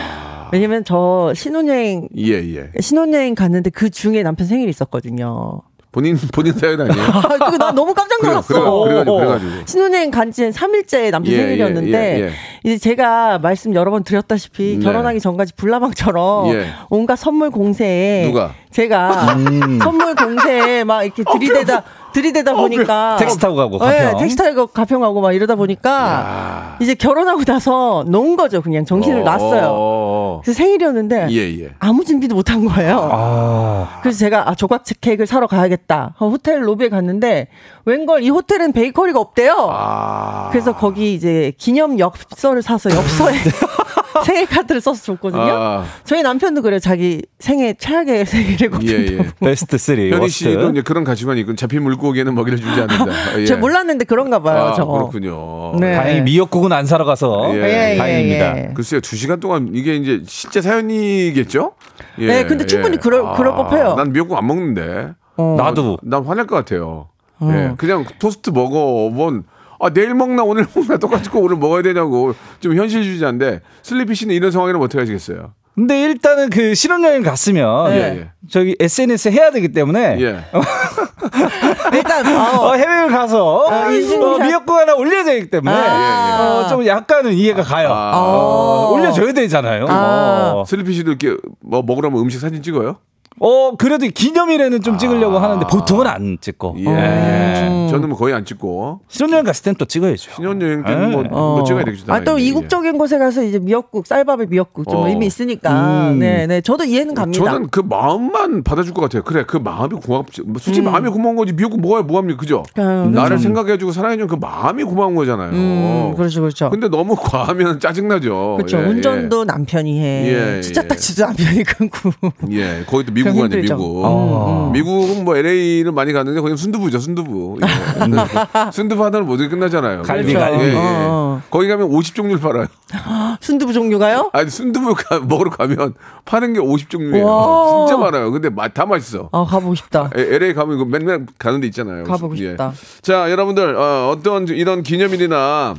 왜냐면 0.52 0.85
저 0.85 1.33
신혼여행 1.35 2.09
예, 2.17 2.33
예. 2.33 2.71
신혼여행 2.81 3.35
갔는데 3.35 3.71
그 3.71 3.91
중에 3.91 4.23
남편 4.23 4.47
생일이 4.47 4.71
있었거든요. 4.71 5.62
본인 5.93 6.17
본인 6.33 6.55
사연 6.55 6.81
아니에요? 6.81 7.05
아, 7.12 7.21
그거 7.21 7.59
나 7.59 7.71
너무 7.71 7.93
깜짝 7.93 8.23
놀랐어. 8.23 8.55
그래, 8.85 9.05
그래가지고 9.05 9.17
그래가지고. 9.19 9.52
신혼여행 9.67 10.11
간지 10.11 10.49
3일째 10.49 11.11
남편 11.11 11.33
예, 11.35 11.37
생일이었는데 11.37 11.91
예, 11.93 12.21
예, 12.21 12.25
예. 12.25 12.31
이제 12.64 12.79
제가 12.79 13.38
말씀 13.38 13.75
여러 13.75 13.91
번 13.91 14.02
드렸다시피 14.02 14.79
네. 14.79 14.85
결혼하기 14.85 15.21
전까지 15.21 15.52
불나방처럼 15.57 16.55
예. 16.55 16.67
온갖 16.88 17.17
선물 17.17 17.50
공세에 17.50 18.26
누가? 18.26 18.55
제가 18.71 19.35
음. 19.35 19.79
선물 19.83 20.14
공세에 20.14 20.85
막 20.85 21.05
이렇게 21.05 21.25
들이대다 21.31 21.85
들이대다 22.12 22.54
보니까 22.54 23.16
택시 23.19 23.38
타고 23.38 23.57
가고 23.57 23.78
네, 23.78 24.04
가평. 24.04 24.21
택시 24.21 24.37
타고 24.37 24.66
가평하고 24.66 25.21
막 25.21 25.33
이러다 25.33 25.54
보니까 25.54 26.76
이제 26.81 26.95
결혼하고 26.95 27.45
나서 27.45 28.04
놓은 28.07 28.37
거죠. 28.37 28.62
그냥 28.62 28.85
정신을 28.85 29.25
놨어요. 29.25 29.69
어, 29.71 30.40
그래서 30.45 30.57
생일이었는데 30.59 31.28
예, 31.31 31.64
예. 31.64 31.71
아무 31.78 32.04
준비도 32.04 32.35
못한 32.35 32.64
거예요. 32.64 33.09
아. 33.12 33.99
그래서 34.02 34.19
제가 34.19 34.49
아, 34.50 34.54
조각 34.54 34.85
케이크를 35.00 35.26
사러 35.26 35.47
가야겠다. 35.47 36.14
호텔 36.21 36.66
로비에 36.66 36.88
갔는데 36.88 37.49
웬걸 37.85 38.23
이 38.23 38.31
호텔은 38.31 38.73
베이커리가 38.73 39.19
없대요. 39.19 39.69
아. 39.71 40.49
그래서 40.50 40.75
거기 40.75 41.14
이제 41.14 41.52
기념 41.59 41.99
엽서를 41.99 42.62
사서 42.62 42.90
엽서에 42.90 43.35
생일 44.25 44.47
카드를 44.47 44.81
써서 44.81 45.02
줬거든요. 45.02 45.42
아, 45.42 45.85
저희 46.04 46.23
남편도 46.23 46.62
그래요. 46.62 46.78
자기 46.78 47.23
생애 47.38 47.75
최악의 47.75 48.25
생일을 48.26 48.59
예, 48.62 48.69
꼽힌다고. 48.69 49.28
예. 49.28 49.33
베스트 49.47 49.78
3. 49.78 49.97
현희 50.12 50.28
씨도 50.28 50.71
이제 50.71 50.83
그런 50.83 51.04
가치관이 51.04 51.40
있고 51.40 51.54
잡힌 51.57 51.83
물고기에는 51.83 52.35
먹이를 52.35 52.59
주지 52.59 52.81
않는다. 52.81 53.07
예. 53.40 53.45
제가 53.47 53.61
몰랐는데 53.61 54.04
그런가 54.04 54.40
봐요. 54.40 54.64
아, 54.69 54.75
저. 54.75 54.85
그렇군요. 54.87 55.76
네. 55.81 55.95
다행히 55.95 56.21
미역국은 56.23 56.73
안 56.73 56.87
사러 56.87 57.04
가서 57.04 57.50
예. 57.54 57.59
예, 57.62 57.92
예, 57.95 57.99
다행입니다. 57.99 58.59
예. 58.59 58.71
글쎄요, 58.75 59.00
두 59.00 59.16
시간 59.16 59.40
동안 59.40 59.71
이게 59.75 59.97
이제 59.97 60.23
실제 60.26 60.61
사연이겠죠? 60.62 61.73
예, 62.19 62.26
네, 62.26 62.45
근데 62.45 62.66
충분히 62.66 62.97
그럴- 62.99 63.35
그럴 63.37 63.54
법해요. 63.54 63.95
난 63.95 64.12
미역국 64.12 64.37
안 64.37 64.47
먹는데. 64.47 65.12
어. 65.37 65.54
나도 65.59 65.99
난 66.02 66.25
화낼 66.25 66.47
것 66.47 66.57
같아요. 66.57 67.09
예, 67.42 67.73
그냥 67.76 68.04
토스트 68.21 68.50
먹어. 68.50 69.11
뭔, 69.11 69.45
아, 69.83 69.91
내일 69.91 70.15
먹나 70.15 70.45
오늘 70.45 70.65
먹나 70.73 70.97
똑같이 70.97 71.29
꼭 71.29 71.45
오늘 71.45 71.57
먹어야 71.57 71.83
되냐고. 71.83 72.35
좀 72.61 72.77
현실주의자인데, 72.77 73.61
슬리피 73.83 74.15
씨는 74.15 74.33
이런 74.33 74.53
상황이면 74.53 74.81
어떻게 74.81 75.01
하시겠어요? 75.01 75.55
근데 75.75 76.03
일단은 76.03 76.51
그 76.51 76.75
신혼여행 76.75 77.23
갔으면 77.23 77.93
예, 77.93 77.97
예. 77.97 78.31
저기 78.51 78.77
SNS 78.79 79.31
해야 79.31 79.51
되기 79.51 79.73
때문에 79.73 80.19
예. 80.21 80.45
일단 81.97 82.27
어, 82.27 82.67
어, 82.67 82.75
해외를 82.75 83.09
가서 83.09 83.65
어, 83.65 83.91
인증샷. 83.91 84.43
미역국 84.43 84.75
하나 84.77 84.95
올려야 84.95 85.25
되기 85.25 85.49
때문에 85.49 85.75
아. 85.75 86.43
어, 86.67 86.69
좀 86.69 86.87
약간은 86.87 87.33
이해가 87.33 87.62
가요. 87.62 87.89
아. 87.91 88.12
어, 88.15 88.91
올려줘야 88.93 89.33
되잖아요. 89.33 89.87
아. 89.89 90.53
어. 90.57 90.65
슬리피 90.67 90.93
씨도 90.93 91.12
이렇게 91.12 91.37
뭐 91.61 91.81
먹으라면 91.83 92.21
음식 92.21 92.39
사진 92.39 92.62
찍어요? 92.62 92.99
어, 93.41 93.77
그래도 93.77 94.07
기념일에는 94.07 94.83
좀 94.83 94.99
찍으려고 94.99 95.39
아. 95.39 95.43
하는데 95.43 95.67
보통은 95.67 96.07
안 96.07 96.39
찍고. 96.41 96.77
예. 96.79 96.87
예. 96.87 97.89
저는 97.91 98.09
뭐 98.09 98.19
거의 98.19 98.35
안 98.35 98.45
찍고. 98.45 99.01
신혼여행 99.09 99.45
갔을 99.45 99.65
땐 99.65 99.75
또 99.77 99.85
찍어야죠. 99.85 100.33
신혼여행 100.37 100.85
때는 100.85 101.11
뭐, 101.11 101.23
뭐 101.25 101.61
어. 101.61 101.65
찍어야 101.65 101.85
되겠죠. 101.85 102.05
아, 102.12 102.21
또 102.21 102.25
당연히. 102.25 102.47
이국적인 102.49 102.99
곳에 102.99 103.19
가서 103.19 103.43
이제 103.43 103.59
미역국, 103.59 104.07
쌀밥에 104.07 104.47
미역국 104.47 104.89
좀 104.89 105.01
어. 105.01 105.09
의미 105.09 105.27
있으니까. 105.27 106.11
음. 106.11 106.19
네, 106.19 106.47
네. 106.47 106.61
저도 106.61 106.85
이해는 106.85 107.15
갑니다. 107.15 107.45
저는 107.45 107.69
그 107.71 107.81
마음만 107.81 108.62
받아줄 108.62 108.95
것 108.95 109.03
같아요. 109.03 109.23
그래, 109.23 109.45
그 109.47 109.57
마음이 109.57 109.97
고맙지. 109.97 110.43
뭐 110.43 110.59
솔직히 110.59 110.87
마음이 110.87 111.09
고마운 111.11 111.37
거지. 111.37 111.53
미역국 111.53 111.81
먹어야 111.81 112.03
뭐합니까, 112.03 112.39
그죠? 112.39 112.62
음, 112.79 113.12
나를 113.12 113.39
생각해주고 113.39 113.93
사랑해주는 113.93 114.29
그 114.29 114.37
마음이 114.37 114.85
고마운 114.85 115.15
거잖아요. 115.15 115.51
음, 115.51 116.15
그렇죠, 116.17 116.41
그렇죠. 116.41 116.71
근데 116.71 116.89
너무 116.89 117.17
과하면 117.17 117.81
짜증나죠. 117.81 118.57
그렇죠. 118.59 118.79
예, 118.79 118.85
운전도 118.85 119.45
남편이 119.45 120.01
해. 120.01 120.57
예, 120.57 120.61
진짜 120.61 120.83
예. 120.85 120.89
딱지도 120.89 121.25
남편이 121.27 121.65
끊고. 121.65 122.11
예, 122.51 122.81
예. 122.81 122.85
거기 122.87 123.05
또미 123.05 123.22
국 123.25 123.33
그럼 123.33 123.45
아니에요, 123.45 123.62
힘들죠. 123.62 123.76
미국. 123.76 124.02
아. 124.05 124.71
미국은 124.73 125.25
뭐 125.25 125.37
LA를 125.37 125.93
많이 125.93 126.12
갔는데 126.12 126.41
거기 126.41 126.57
순두부죠, 126.57 126.99
순두부. 126.99 127.59
예. 127.62 127.67
순두부 128.73 129.05
하나는 129.05 129.26
모두 129.26 129.49
끝나잖아요. 129.49 130.02
갈비, 130.02 130.33
그래서, 130.33 130.38
갈비. 130.50 130.64
예, 130.64 130.69
예. 130.71 130.75
어. 130.76 131.43
거기 131.50 131.69
가면 131.69 131.87
50 131.88 132.14
종류를 132.14 132.41
팔아요. 132.41 132.67
순두부 133.41 133.73
종류가요? 133.73 134.31
아니 134.33 134.50
순두부 134.50 134.95
가- 134.95 135.21
먹으러 135.21 135.50
가면 135.50 135.95
파는 136.25 136.52
게 136.55 136.61
50 136.61 136.91
종류예요. 136.91 137.26
와. 137.26 137.87
진짜 137.87 137.97
많아요. 138.02 138.31
근데 138.31 138.49
마- 138.50 138.69
다 138.69 138.87
맛있어. 138.87 139.29
아, 139.33 139.45
가보고 139.45 139.75
싶다. 139.75 140.11
에- 140.17 140.35
LA 140.37 140.55
가면 140.55 140.76
이거 140.76 140.85
맨날 140.85 141.26
가는 141.38 141.61
데 141.61 141.67
있잖아요. 141.69 142.05
가보고 142.05 142.37
예. 142.38 142.50
싶다. 142.50 142.73
자, 143.02 143.31
여러분들 143.31 143.76
어, 143.76 144.17
떤 144.23 144.47
이런 144.49 144.83
기념일이나 144.83 145.75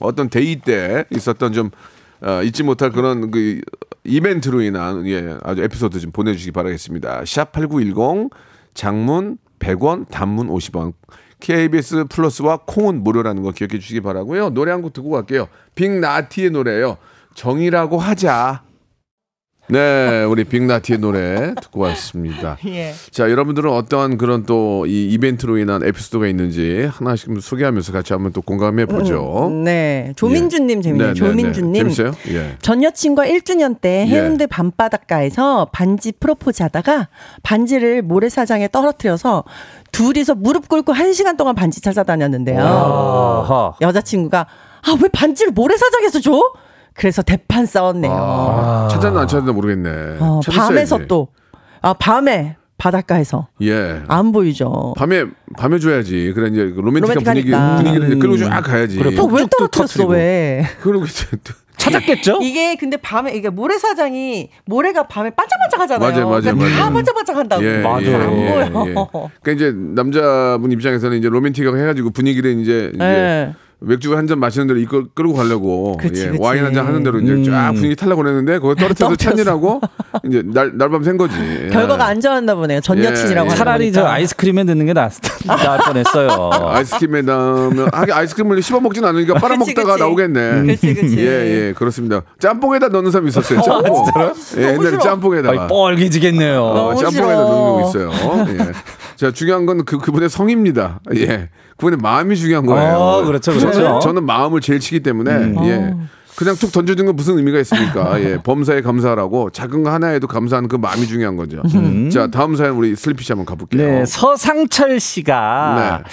어떤 0.00 0.30
데이 0.30 0.56
때 0.56 1.04
있었던 1.10 1.52
좀 1.52 1.70
어, 2.22 2.42
잊지 2.42 2.62
못할 2.62 2.90
그런 2.90 3.30
그 3.30 3.60
이벤트로 4.04 4.60
인한 4.62 5.06
예, 5.06 5.36
아주 5.42 5.62
에피소드 5.62 5.98
좀 6.00 6.12
보내주시기 6.12 6.52
바라겠습니다. 6.52 7.24
샵 7.26 7.52
#8910 7.52 8.30
장문 8.74 9.38
100원, 9.58 10.08
단문 10.10 10.48
50원. 10.48 10.92
KBS 11.40 12.04
플러스와 12.10 12.60
콩은 12.66 13.02
무료라는 13.02 13.42
거 13.42 13.50
기억해 13.52 13.78
주시기 13.78 14.00
바라고요. 14.02 14.50
노래 14.50 14.72
한 14.72 14.82
곡 14.82 14.92
듣고 14.92 15.10
갈게요. 15.10 15.48
빅나티의 15.74 16.50
노래예요. 16.50 16.96
정이라고 17.34 17.98
하자. 17.98 18.62
네, 19.70 20.24
우리 20.24 20.44
빅나티의 20.44 20.98
노래 20.98 21.54
듣고 21.60 21.80
왔습니다. 21.80 22.58
예. 22.66 22.92
자, 23.10 23.30
여러분들은 23.30 23.70
어떠한 23.70 24.18
그런 24.18 24.44
또 24.44 24.70
이 24.86 25.08
이벤트로 25.12 25.58
인한 25.58 25.84
에피소드가 25.84 26.26
있는지 26.26 26.88
하나씩 26.90 27.26
좀 27.26 27.40
소개하면서 27.40 27.92
같이 27.92 28.12
한번 28.12 28.32
또 28.32 28.40
공감해 28.42 28.86
보죠. 28.86 29.50
네. 29.64 30.12
조민주님 30.16 30.78
예. 30.78 30.82
재밌네요. 30.82 31.08
네, 31.08 31.14
네, 31.14 31.20
네. 31.20 31.28
조민주님. 31.28 31.74
재밌어요? 31.74 32.12
예. 32.28 32.56
전 32.60 32.82
여친과 32.82 33.26
1주년 33.26 33.80
때 33.80 34.06
예. 34.08 34.10
해운대 34.10 34.46
밤바닷가에서 34.46 35.68
반지 35.72 36.12
프로포즈 36.12 36.62
하다가 36.62 37.08
반지를 37.42 38.02
모래사장에 38.02 38.68
떨어뜨려서 38.68 39.44
둘이서 39.92 40.34
무릎 40.36 40.68
꿇고 40.68 40.92
한 40.92 41.12
시간 41.12 41.36
동안 41.36 41.54
반지 41.54 41.80
찾아다녔는데요. 41.80 42.60
아하. 42.60 43.74
여자친구가 43.80 44.40
아, 44.82 44.96
왜 45.02 45.08
반지를 45.12 45.52
모래사장에서 45.52 46.20
줘? 46.20 46.52
그래서 47.00 47.22
대판 47.22 47.64
싸웠네요. 47.64 48.12
아, 48.12 48.88
찾았나 48.90 49.22
안 49.22 49.26
찾았나 49.26 49.52
모르겠네. 49.52 50.18
어. 50.20 50.40
밤에서 50.52 50.98
또, 51.08 51.28
아, 51.80 51.94
밤에 51.94 52.56
바닷가에서 52.76 53.48
예. 53.62 54.02
안 54.06 54.32
보이죠. 54.32 54.92
밤에 54.98 55.24
밤에 55.56 55.78
줘야지. 55.78 56.32
그래 56.34 56.50
이제 56.50 56.70
그 56.74 56.80
로맨틱한 56.80 57.24
분위기. 57.24 57.50
분위기를 57.52 58.18
끌고 58.18 58.36
쫙 58.36 58.60
가야지. 58.60 58.98
그래, 58.98 59.14
또왜 59.14 59.46
떨어뜨렸어. 59.50 60.06
왜? 60.08 60.66
그러고 60.82 61.06
이제 61.06 61.26
또 61.42 61.54
찾았겠죠? 61.78 62.40
이게 62.42 62.76
근데 62.76 62.98
밤에 62.98 63.32
이게 63.32 63.48
모래사장이 63.48 64.50
모래가 64.66 65.04
밤에 65.04 65.30
반짝반짝하잖아요. 65.30 66.10
맞아요, 66.10 66.28
맞아요, 66.28 66.42
그러니까 66.42 66.68
다 66.68 66.76
맞아요. 66.80 66.92
반짝반짝한다고. 66.92 67.64
예, 67.64 67.78
맞아요. 67.78 68.02
예, 68.02 68.14
안 68.14 68.66
예, 68.66 68.72
보여. 68.72 68.86
예. 68.88 68.94
그러니까 69.42 69.52
이제 69.52 69.72
남자분 69.74 70.70
입장에서는 70.70 71.16
이제 71.16 71.30
로맨틱하게 71.30 71.80
해가지고 71.80 72.10
분위기를 72.10 72.58
이제, 72.60 72.90
이제 72.94 73.04
예. 73.04 73.54
맥주 73.82 74.14
한 74.16 74.26
잔 74.26 74.38
마시는 74.38 74.66
대로 74.66 74.78
이끌 74.78 75.06
끌고 75.14 75.32
가려고 75.34 75.96
그치, 75.96 76.22
예, 76.24 76.28
그치. 76.28 76.42
와인 76.42 76.64
한 76.64 76.74
잔 76.74 76.86
하는 76.86 77.02
대로 77.02 77.18
이제 77.18 77.50
쫙 77.50 77.72
분위기 77.72 77.96
탈라고 77.96 78.22
그랬는데 78.22 78.58
거기 78.58 78.74
떨어뜨려서 78.78 79.16
떨어뜨렸어. 79.16 79.36
찬이라고 79.36 79.80
이제 80.26 80.42
날 80.44 80.72
날밤 80.76 81.02
샌 81.02 81.16
거지. 81.16 81.34
예. 81.40 81.68
결과가 81.72 82.04
안 82.06 82.20
좋았나 82.20 82.54
보네요. 82.54 82.80
전 82.80 82.98
예, 82.98 83.04
여친이라고 83.04 83.50
예. 83.50 83.54
차라리 83.54 83.90
저. 83.92 84.04
아이스크림에 84.06 84.64
넣는 84.64 84.84
게 84.86 84.92
낫, 84.92 85.10
나을 85.46 85.78
뻔했어요. 85.78 86.50
아이스크림에 86.52 87.22
넣으면 87.22 87.88
하긴 87.92 88.14
아이스크림을 88.14 88.60
씹어 88.62 88.80
먹진 88.80 89.04
않으니까 89.04 89.34
빨아 89.34 89.56
먹다가. 89.56 89.96
나오겠네. 89.96 90.62
그치, 90.66 90.94
그치. 90.94 91.16
예, 91.18 91.68
예, 91.68 91.72
그렇습니다. 91.72 92.20
짬뽕에다 92.38 92.88
넣는 92.88 93.10
사람 93.10 93.26
있었어요. 93.28 93.62
짬뽕. 93.62 94.04
예, 94.58 94.62
옛날에 94.74 94.90
싫어. 94.90 94.98
짬뽕에다가. 94.98 95.66
뻘개지겠네요. 95.68 96.62
어, 96.62 96.94
짬뽕에다. 96.96 97.34
넣는 97.34 97.82
거 97.82 97.88
있어요. 97.88 98.10
예. 98.48 98.72
자, 99.20 99.30
중요한 99.30 99.66
건 99.66 99.84
그, 99.84 99.98
그분의 99.98 100.30
성입니다. 100.30 101.00
예. 101.14 101.50
그분의 101.76 101.98
마음이 101.98 102.36
중요한 102.36 102.64
거예요. 102.64 102.96
어, 102.96 103.24
그렇죠, 103.26 103.52
그렇죠. 103.52 103.70
저는, 103.70 104.00
저는 104.00 104.24
마음을 104.24 104.62
제일 104.62 104.80
치기 104.80 105.00
때문에, 105.00 105.56
예. 105.66 105.94
그냥 106.36 106.54
툭 106.56 106.72
던져준 106.72 107.04
건 107.04 107.16
무슨 107.16 107.36
의미가 107.36 107.58
있습니까? 107.58 108.18
예. 108.24 108.38
범사에 108.42 108.80
감사하라고 108.80 109.50
작은 109.50 109.82
거 109.82 109.90
하나에도 109.90 110.26
감사하는 110.26 110.70
그 110.70 110.76
마음이 110.76 111.06
중요한 111.06 111.36
거죠. 111.36 111.60
자, 112.10 112.28
다음 112.28 112.56
사연 112.56 112.76
우리 112.76 112.96
슬리피 112.96 113.22
씨 113.22 113.32
한번 113.32 113.44
가볼게요. 113.44 113.86
네, 113.86 114.06
서상철 114.06 114.98
씨가 114.98 116.02
네. 116.02 116.10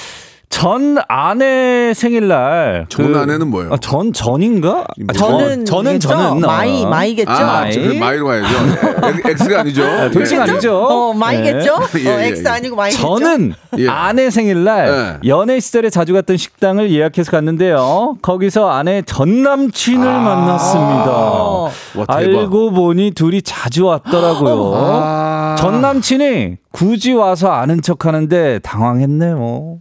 전 0.50 0.98
아내 1.10 1.94
생일날 1.94 2.86
전 2.90 3.14
아내는 3.16 3.50
뭐예요? 3.50 3.74
아, 3.74 3.78
전 3.78 4.14
전인가? 4.14 4.86
아, 5.08 5.14
저는 5.14 5.66
저는? 5.66 6.00
저는 6.00 6.40
my 6.40 6.84
어. 6.84 6.90
my겠죠. 6.90 7.30
아, 7.32 7.44
my. 7.44 7.74
저, 7.74 7.82
그 7.82 7.94
my로 7.94 8.26
가야죠. 8.26 8.48
예, 9.28 9.32
X가 9.32 9.60
아니죠. 9.60 9.84
돌싱 10.12 10.38
예. 10.38 10.42
아니죠? 10.42 10.78
어 10.78 11.14
마이겠죠? 11.14 11.76
예, 12.00 12.10
어, 12.10 12.20
예, 12.22 12.28
X 12.30 12.44
예. 12.46 12.50
아니고 12.50 12.76
마이겠죠? 12.78 13.02
저는 13.20 13.54
예. 13.78 13.90
아내 13.90 14.30
생일날 14.30 15.20
예. 15.24 15.30
연애 15.30 15.60
시절에 15.60 15.90
자주 15.90 16.14
갔던 16.14 16.38
식당을 16.38 16.92
예약해서 16.92 17.30
갔는데요. 17.30 18.18
거기서 18.22 18.70
아내 18.70 19.02
전 19.06 19.44
남친을 19.44 20.08
아. 20.08 20.20
만났습니다. 20.20 21.12
와, 21.12 21.72
대박. 21.96 22.16
알고 22.16 22.72
보니 22.72 23.12
둘이 23.12 23.42
자주 23.42 23.86
왔더라고요. 23.86 24.72
아. 24.76 25.56
전 25.60 25.82
남친이 25.82 26.56
굳이 26.72 27.12
와서 27.14 27.52
아는 27.52 27.82
척 27.82 28.06
하는데 28.06 28.60
당황했네요. 28.60 29.80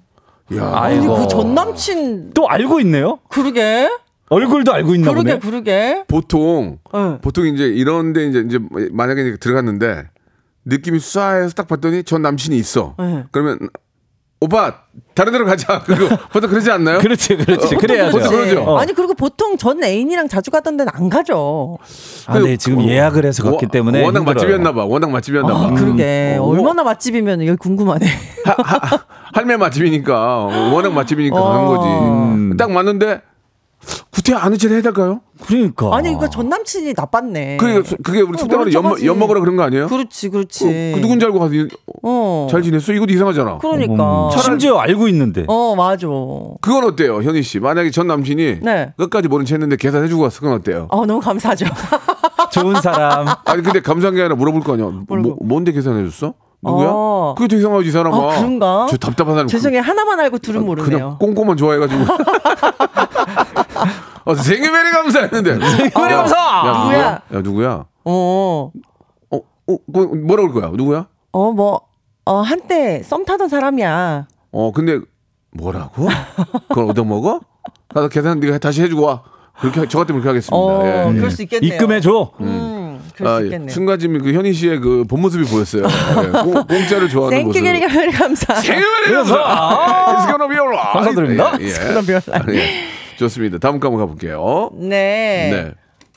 야. 0.55 0.65
아니 0.77 0.99
아이고. 0.99 1.17
그전 1.17 1.55
남친 1.55 2.31
또 2.35 2.49
알고 2.49 2.81
있네요? 2.81 3.19
그러게 3.29 3.89
얼굴도 4.29 4.73
알고 4.73 4.95
있나 4.95 5.11
그러게 5.13 5.39
보네. 5.39 5.51
그러게. 5.51 6.05
보통 6.09 6.79
응. 6.95 7.19
보통 7.23 7.47
이제 7.47 7.65
이런데 7.65 8.27
이제 8.27 8.45
이제 8.47 8.59
만약에 8.93 9.23
이제 9.23 9.37
들어갔는데 9.39 10.09
느낌이 10.65 10.99
쏴해서 10.99 11.55
딱 11.55 11.69
봤더니 11.69 12.03
전 12.05 12.23
남친이 12.23 12.57
있어. 12.57 12.95
네. 12.99 13.25
그러면 13.31 13.59
오빠 14.39 14.75
다른 15.15 15.33
데로 15.33 15.47
가자. 15.47 15.81
그리고 15.87 16.15
보통 16.31 16.51
그러지 16.51 16.71
않나요? 16.71 16.99
그렇지, 16.99 17.37
그렇지. 17.37 17.75
어, 17.75 17.79
그래야죠. 17.79 18.19
보통 18.19 18.31
그러죠. 18.33 18.63
어. 18.65 18.79
아니 18.79 18.93
그리고 18.93 19.15
보통 19.15 19.57
전 19.57 19.83
애인이랑 19.83 20.29
자주 20.29 20.51
가던 20.51 20.77
데는 20.77 20.93
안 20.95 21.09
가죠. 21.09 21.79
아, 22.27 22.39
네, 22.39 22.57
지금 22.59 22.83
예약을 22.87 23.25
해서 23.25 23.43
갔기 23.45 23.65
워- 23.65 23.71
때문에 23.71 24.03
워낙 24.05 24.21
힘들어요. 24.21 24.35
맛집이었나 24.35 24.73
봐. 24.73 24.85
워낙 24.85 25.11
맛집이었나 25.11 25.53
봐. 25.55 25.67
아, 25.69 25.71
그러게 25.75 26.37
어, 26.39 26.45
얼마나 26.45 26.83
맛집이면 26.85 27.47
여기 27.47 27.57
궁금하네. 27.57 28.07
하- 28.45 28.57
하- 28.63 29.05
할매 29.33 29.57
맛집이니까 29.57 30.15
워낙 30.73 30.93
맛집이니까 30.93 31.41
가는 31.41 31.61
어. 31.65 31.69
거지. 31.69 31.89
음. 31.89 32.57
딱 32.59 32.71
맞는데 32.71 33.23
구태 34.11 34.35
아는 34.35 34.59
체 34.59 34.69
해야 34.69 34.81
될까요? 34.83 35.21
그러니까. 35.47 35.95
아니 35.95 36.11
이거 36.11 36.29
전 36.29 36.49
남친이 36.49 36.95
나빴네. 36.97 37.59
그게 37.59 37.83
그게 38.03 38.21
우리 38.23 38.35
어, 38.35 38.39
속담으로 38.39 38.73
엿, 38.73 39.15
먹으라 39.15 39.41
그런 39.41 39.57
거 39.57 39.63
아니에요? 39.63 39.89
그렇지 39.89 40.31
그렇지. 40.31 40.65
그, 40.65 40.93
그 40.95 41.01
누군지 41.01 41.27
알고 41.27 41.39
가서 41.39 41.53
어. 42.03 42.49
잘 42.51 42.63
지냈어? 42.63 42.93
이것도 42.93 43.13
이상하잖아. 43.13 43.59
그러니까. 43.59 44.29
음, 44.29 44.39
심지어 44.39 44.79
알고 44.79 45.09
있는데. 45.09 45.45
어 45.49 45.75
맞아. 45.77 46.07
그건 46.61 46.85
어때요, 46.85 47.23
현희 47.23 47.43
씨? 47.43 47.61
만약에 47.61 47.91
전 47.91 48.07
남친이 48.07 48.61
네. 48.63 48.93
끝까지 48.97 49.29
모른 49.29 49.45
체 49.45 49.55
했는데 49.55 49.77
계산해주고 49.77 50.23
갔어. 50.23 50.41
그건 50.41 50.55
어때요? 50.55 50.89
어 50.91 51.05
너무 51.05 51.21
감사하죠. 51.21 51.67
좋은 52.51 52.81
사람. 52.81 53.27
아니 53.45 53.63
근데 53.63 53.81
감사한 53.81 54.15
게 54.15 54.23
아니라 54.23 54.37
물어볼 54.37 54.63
거 54.63 54.73
아니야. 54.73 54.87
뭐, 55.07 55.37
뭔데 55.43 55.73
계산해줬어? 55.73 56.35
누구야? 56.63 56.89
어. 56.91 57.35
그게 57.37 57.49
더 57.49 57.57
이상하지 57.57 57.89
이 57.89 57.91
사람아. 57.91 58.17
아, 58.17 58.37
그런가? 58.37 58.87
저 58.91 58.97
답답한 58.97 59.35
사람. 59.35 59.47
죄송해요 59.47 59.83
하나만 59.83 60.19
알고 60.21 60.39
둘은 60.39 60.61
그, 60.61 60.67
그냥 60.67 60.85
모르네요. 60.85 61.17
꼼꼼한 61.21 61.57
좋아해가지고. 61.57 62.05
어, 64.27 64.35
생일메리 64.35 64.91
감사했는데. 64.91 65.55
생일메리 65.55 65.91
감사! 65.91 66.37
야, 66.37 66.83
누구야? 66.83 67.01
야, 67.33 67.41
누구야? 67.43 67.85
어. 68.05 68.71
어, 69.31 69.37
어, 69.37 69.77
그 69.93 69.99
뭐라 69.99 70.43
그럴 70.43 70.53
거야? 70.53 70.71
누구야? 70.75 71.07
어, 71.33 71.53
뭐, 71.53 71.81
어, 72.25 72.41
한때 72.41 73.03
썸 73.05 73.25
타던 73.25 73.49
사람이야. 73.49 74.27
어, 74.53 74.73
근데 74.73 74.99
뭐라고? 75.53 76.09
그걸 76.69 76.91
얻어먹어? 76.91 77.41
가서 77.95 78.09
계산 78.09 78.41
네가 78.41 78.59
다시 78.59 78.83
해주고 78.83 79.03
와. 79.03 79.23
그렇게 79.59 79.87
저 79.89 79.99
같으면 79.99 80.21
그렇게 80.21 80.29
하겠습니다. 80.39 80.55
어, 80.57 80.85
예. 80.85 81.15
그럴 81.15 81.31
수 81.31 81.43
있겠네요. 81.43 81.73
입금해 81.75 82.01
줘. 82.01 82.31
음, 82.41 83.01
그럴 83.17 83.33
아, 83.33 83.39
수 83.39 83.45
있겠네요. 83.47 83.71
순간쯤 83.71 84.19
그 84.23 84.33
현희 84.35 84.53
씨의 84.53 84.81
그 84.81 85.05
본 85.09 85.23
모습이 85.23 85.45
보였어요. 85.47 85.85
예. 85.85 86.31
공, 86.43 86.53
공짜를 86.67 87.09
좋아하는 87.09 87.45
모습. 87.47 87.63
가리 87.65 88.13
감사. 88.13 88.55
생일메리 88.55 89.13
감사. 89.15 89.35
감사드립니다. 90.93 91.57
예, 91.61 91.67
예. 91.69 92.96
좋습니다. 93.17 93.59
다음 93.59 93.81
거 93.81 93.89
한번 93.89 94.07
가볼게요. 94.07 94.71
네. 94.75 95.51
네. 95.51 95.73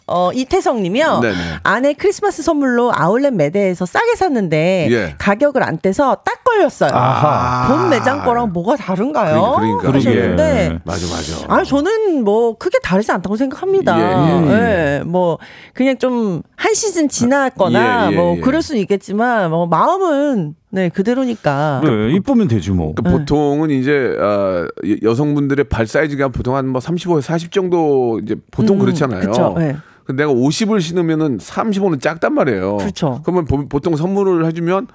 어, 0.08 0.32
이태성 0.34 0.82
님이요. 0.82 1.20
네네. 1.20 1.36
아내 1.64 1.94
크리스마스 1.94 2.42
선물로 2.42 2.92
아울렛 2.96 3.34
매대에서 3.34 3.86
싸게 3.86 4.16
샀는데 4.16 4.88
예. 4.90 5.16
가격을 5.20 5.62
안 5.64 5.78
떼서 5.78 6.24
딱 6.26 6.44
걸렸어요. 6.50 6.92
아하. 6.94 7.68
본 7.68 7.90
매장 7.90 8.24
거랑 8.24 8.52
뭐가 8.54 8.76
다른가요? 8.76 9.54
그러니까, 9.58 9.82
그러니까. 9.82 9.98
하셨는데 9.98 10.80
맞아, 10.84 11.06
맞아. 11.08 11.46
아, 11.54 11.64
저는 11.64 12.24
뭐 12.24 12.58
크게 12.58 12.80
다르지 12.84 13.12
않다고 13.12 13.36
생각합니다. 13.36 13.98
예, 14.00 15.00
예, 15.00 15.04
뭐 15.06 15.38
그냥 15.74 15.98
좀 15.98 16.42
한 16.60 16.74
시즌 16.74 17.08
지났거나 17.08 18.08
예, 18.10 18.12
예, 18.12 18.16
뭐 18.18 18.36
예. 18.36 18.42
그럴 18.42 18.62
수는 18.62 18.82
있겠지만 18.82 19.50
뭐 19.50 19.66
마음은 19.66 20.56
네 20.72 20.90
그대로니까. 20.90 21.80
그래, 21.82 22.12
이쁘면 22.16 22.50
되지 22.50 22.72
뭐. 22.72 22.94
그 22.94 23.02
보통은 23.02 23.70
이제 23.70 24.14
어, 24.20 24.68
여- 24.86 24.96
여성분들의 25.02 25.66
발 25.70 25.88
사이즈가 25.88 26.28
보통 26.28 26.56
한 26.58 26.66
뭐 26.68 26.82
35에서 26.82 27.22
40 27.22 27.52
정도 27.54 28.20
이제 28.24 28.36
보통 28.52 28.76
음, 28.76 28.80
그렇잖아요. 28.82 29.22
그쵸, 29.22 29.56
네. 29.58 29.76
근데 30.06 30.24
내가 30.24 30.34
50을 30.34 30.82
신으면은 30.82 31.38
35는 31.38 32.02
작단 32.02 32.34
말이에요. 32.34 32.76
그렇죠. 32.78 33.22
그러면 33.24 33.46
보, 33.46 33.68
보통 33.70 33.96
선물을 33.96 34.46
해주면 34.48 34.88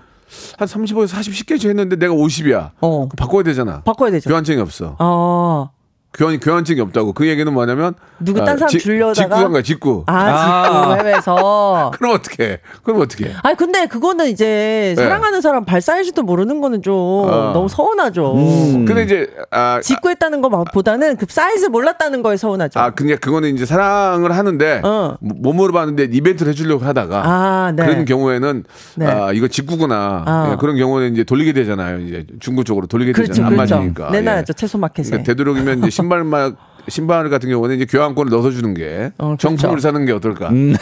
한 0.59 0.69
35에서 0.69 1.09
40 1.09 1.35
쉽게 1.35 1.55
했는데 1.55 1.97
내가 1.97 2.15
50이야. 2.15 2.71
어. 2.81 3.09
바꿔야 3.17 3.43
되잖아. 3.43 3.83
바꿔야 3.83 4.11
되죠. 4.11 4.29
교환증이 4.31 4.61
없어. 4.61 4.97
아, 4.99 5.71
교환 6.17 6.39
교환증이 6.39 6.81
없다고. 6.81 7.13
그 7.13 7.27
얘기는 7.27 7.53
뭐냐면 7.53 7.95
누구 8.21 8.41
아, 8.41 8.45
딴 8.45 8.57
사람 8.57 8.69
지- 8.71 8.79
주려다가? 8.79 9.15
직구 9.15 9.35
한 9.35 9.53
거야. 9.53 9.63
직구. 9.63 10.05
아, 10.07 10.15
아. 10.15 10.63
직구 10.95 11.01
해외에서. 11.09 11.91
그럼 11.99 12.15
어떻게? 12.15 12.61
그럼 12.85 13.01
어떻게? 13.01 13.33
아니 13.43 13.57
근데 13.57 13.87
그거는 13.87 14.29
이제 14.29 14.95
네. 14.97 15.03
사랑하는 15.03 15.41
사람 15.41 15.65
발 15.65 15.81
사이즈도 15.81 16.23
모르는 16.23 16.61
거는 16.61 16.83
좀 16.83 16.95
어. 16.95 17.51
너무 17.53 17.69
서운하죠. 17.69 18.35
음. 18.37 18.85
근데 18.85 19.03
이제 19.03 19.31
아, 19.51 19.81
직구했다는 19.83 20.41
것보다는 20.41 21.17
그 21.17 21.27
사이즈 21.29 21.67
몰랐다는 21.67 22.23
거에 22.23 22.37
서운하죠. 22.37 22.79
아, 22.79 22.91
그냥 22.91 23.19
그거는 23.21 23.55
이제 23.55 23.67
사랑을 23.67 24.33
하는데 24.37 24.81
어. 24.85 25.17
못 25.21 25.53
물어봤는데 25.53 26.09
이벤트를 26.13 26.53
해주려고 26.53 26.85
하다가 26.85 27.23
아, 27.25 27.73
네. 27.75 27.85
그런 27.85 28.05
경우에는 28.05 28.65
네. 28.97 29.07
아 29.07 29.33
이거 29.33 29.49
직구구나 29.49 30.23
아. 30.27 30.49
예, 30.53 30.57
그런 30.61 30.77
경우는 30.77 31.13
이제 31.13 31.25
돌리게 31.25 31.53
되잖아요. 31.53 31.99
이제 32.01 32.25
중고 32.39 32.63
쪽으로 32.63 32.87
돌리게 32.87 33.13
그렇죠, 33.13 33.33
되잖아요. 33.33 33.51
안 33.51 33.57
그렇죠. 33.57 33.75
맞으니까. 33.77 34.11
내놔야죠 34.11 34.51
예. 34.51 34.53
채소 34.55 34.79
마켓에. 34.79 35.11
그러니까 35.11 35.27
되도록이면 35.33 35.79
이제 35.81 35.91
신발막 36.05 36.57
신발 36.89 37.31
같은 37.31 37.49
경우는 37.49 37.77
이제 37.77 37.87
교환권을 37.87 38.31
넣어서 38.31 38.51
주는 38.51 38.75
게 38.75 39.11
어, 39.17 39.29
그렇죠. 39.29 39.49
정품을 39.49 39.81
사는 39.81 40.05
게 40.05 40.13
어떨까? 40.13 40.51
예, 40.53 40.75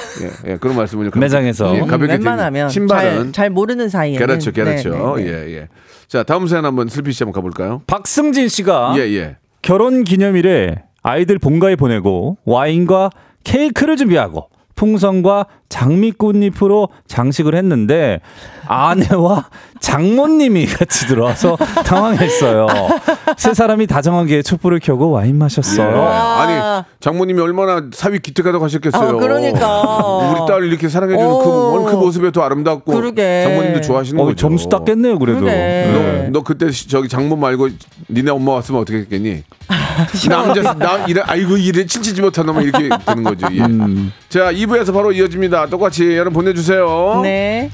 예, 0.50 0.56
그런 0.56 0.76
말씀을 0.76 1.10
좀 1.10 1.20
매장에서. 1.20 1.76
예, 1.76 1.80
음, 1.80 1.86
가볍게 1.86 2.14
웬만하면 2.14 2.68
신발은 2.70 3.22
잘, 3.24 3.32
잘 3.32 3.50
모르는 3.50 3.88
사이에 3.88 4.18
그렇죠, 4.18 4.50
그렇죠. 4.52 5.14
네, 5.16 5.22
네, 5.22 5.30
네. 5.30 5.46
예, 5.46 5.56
예. 5.56 5.68
자 6.08 6.24
다음 6.24 6.46
사연 6.48 6.64
한번 6.64 6.88
슬피 6.88 7.12
씨 7.12 7.22
한번 7.22 7.34
가볼까요? 7.34 7.82
박승진 7.86 8.48
씨가 8.48 8.94
예, 8.96 9.02
예. 9.14 9.36
결혼 9.62 10.02
기념일에 10.02 10.82
아이들 11.04 11.38
본가에 11.38 11.76
보내고 11.76 12.38
와인과 12.44 13.10
케이크를 13.44 13.96
준비하고 13.96 14.48
풍선과 14.74 15.46
장미꽃잎으로 15.68 16.88
장식을 17.06 17.54
했는데 17.54 18.20
아내와 18.66 19.48
장모님이 19.82 20.64
같이 20.72 21.06
들어와서 21.06 21.56
당황했어요. 21.84 22.66
세 23.36 23.52
사람이 23.52 23.86
다정하게 23.88 24.42
촛불을 24.42 24.78
켜고 24.80 25.10
와인 25.10 25.36
마셨어요. 25.36 25.98
와. 26.00 26.42
아니 26.42 26.84
장모님이 27.00 27.40
얼마나 27.42 27.82
사위 27.92 28.20
기특하다고 28.20 28.64
하셨겠어요. 28.64 29.08
아, 29.10 29.12
그러니까. 29.12 29.82
우리 30.30 30.46
딸 30.46 30.64
이렇게 30.64 30.88
사랑해주는 30.88 31.28
그, 31.28 31.34
어. 31.34 31.84
그 31.84 31.96
모습에 31.96 32.30
더 32.30 32.42
아름답고 32.42 32.92
그러게. 32.92 33.42
장모님도 33.44 33.80
좋아하시는 33.82 34.20
어, 34.20 34.24
거죠. 34.24 34.36
점수 34.36 34.68
땄겠네요, 34.68 35.18
그래도. 35.18 35.40
그러게. 35.40 35.56
네. 35.56 36.28
너, 36.30 36.38
너 36.38 36.44
그때 36.44 36.70
시- 36.70 36.88
저기 36.88 37.08
장모 37.08 37.36
말고 37.36 37.68
니네 38.08 38.30
엄마 38.30 38.52
왔으면 38.52 38.80
어떻게 38.80 38.98
했겠니? 38.98 39.42
남자 40.30 40.74
나 40.74 41.04
이래 41.06 41.20
아이고 41.24 41.56
이래 41.56 41.84
칠치지 41.84 42.22
못한 42.22 42.46
놈은 42.46 42.62
이렇게 42.62 42.88
되는 43.04 43.22
거죠. 43.24 43.46
예. 43.52 43.60
음. 43.62 44.12
자 44.28 44.52
2부에서 44.52 44.94
바로 44.94 45.12
이어집니다. 45.12 45.66
똑같이 45.66 46.12
여러분 46.16 46.32
보내주세요. 46.34 47.20
네. 47.22 47.70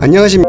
안녕하십니까. 0.00 0.48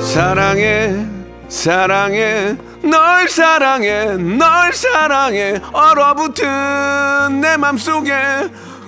사랑해 0.00 1.06
사랑해 1.48 2.56
널 2.82 3.28
사랑해 3.28 4.16
널 4.16 4.72
사랑해. 4.72 5.60
얼어붙은 5.72 7.42
내 7.42 7.58
맘속에 7.58 8.10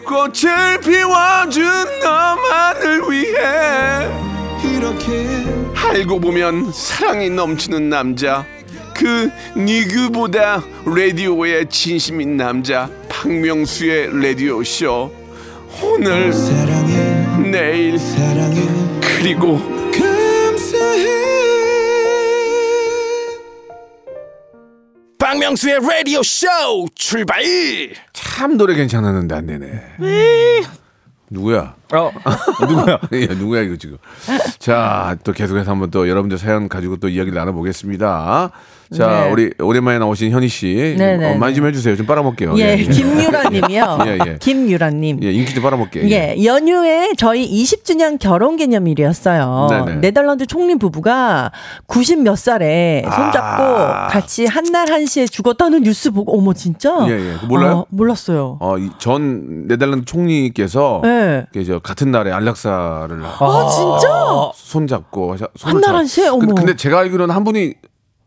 꽃을 0.07 0.81
피워준 0.81 1.63
너만을 2.03 3.03
위해. 3.11 4.09
이렇게 4.65 5.45
알고 5.77 6.21
보면 6.21 6.73
사랑이 6.73 7.29
넘치는 7.29 7.91
남자. 7.91 8.47
그 8.95 9.31
니그보다 9.55 10.63
라디오에 10.87 11.67
진심인 11.69 12.39
남자. 12.39 12.89
박명수의 13.11 14.23
라디오 14.23 14.65
쇼 14.65 15.20
오늘 15.83 16.33
사랑해 16.33 17.51
내일 17.51 17.99
사랑해 17.99 18.61
그리고 19.01 19.59
박명수의 25.19 25.81
라디오 25.81 26.23
쇼 26.23 26.47
출발 26.95 27.43
참 28.13 28.57
노래 28.57 28.75
괜찮았는데 28.75 29.35
안 29.35 29.47
되네. 29.47 29.83
누구야? 31.29 31.77
어, 31.93 32.11
누구야? 32.69 33.01
예, 33.13 33.27
누구야 33.27 33.61
이거 33.63 33.77
지금. 33.77 33.99
자, 34.59 35.17
또 35.23 35.33
계속해서 35.33 35.71
한번 35.71 35.91
또 35.91 36.09
여러분들 36.09 36.39
사연 36.39 36.69
가지고 36.69 36.97
또 36.97 37.09
이야기를 37.09 37.39
나눠보겠습니다. 37.39 38.51
자, 38.93 39.07
네. 39.25 39.31
우리 39.31 39.53
오랜만에 39.61 40.01
나오신 40.01 40.33
현희 40.33 40.49
씨, 40.49 40.95
네, 40.99 41.17
네, 41.17 41.33
어, 41.33 41.39
많이 41.39 41.53
네. 41.53 41.57
좀 41.59 41.67
해주세요. 41.69 41.95
좀 41.97 42.07
빨아먹게요. 42.07 42.59
예, 42.59 42.77
김유라님이요. 42.77 43.99
예, 44.07 44.19
예. 44.27 44.37
김유라님. 44.41 45.21
예, 45.23 45.31
인기 45.31 45.55
좀 45.55 45.63
빨아먹게. 45.63 46.11
예, 46.11 46.45
연휴에 46.45 47.13
저희 47.17 47.49
20주년 47.49 48.19
결혼 48.19 48.57
기념일이었어요. 48.57 49.69
네네. 49.71 50.01
네덜란드 50.01 50.45
총리 50.47 50.75
부부가 50.77 51.53
90 51.87 52.23
몇 52.23 52.37
살에 52.37 53.03
손잡고 53.05 53.63
아. 53.63 54.09
같이 54.09 54.47
한날 54.47 54.91
한시에 54.91 55.27
죽었다는 55.27 55.83
뉴스 55.85 56.11
보고 56.11 56.37
어머 56.37 56.53
진짜? 56.53 56.91
예, 57.09 57.13
예. 57.13 57.33
그거 57.35 57.47
몰라요? 57.47 57.73
어, 57.79 57.87
몰랐어요. 57.91 58.59
어, 58.61 58.77
이전 58.77 59.69
네덜란드 59.69 60.05
총리께서 60.05 61.03
예. 61.05 61.47
저 61.65 61.79
같은 61.79 62.11
날에 62.11 62.33
안락사를 62.33 63.23
아, 63.25 63.69
진짜? 63.71 64.51
손잡고 64.57 65.37
한날 65.63 65.83
잡- 65.83 65.95
한시에? 65.95 66.27
어머. 66.27 66.39
근데, 66.41 66.55
근데 66.55 66.77
제가 66.77 66.99
알기로는 66.99 67.33
한 67.33 67.45
분이 67.45 67.75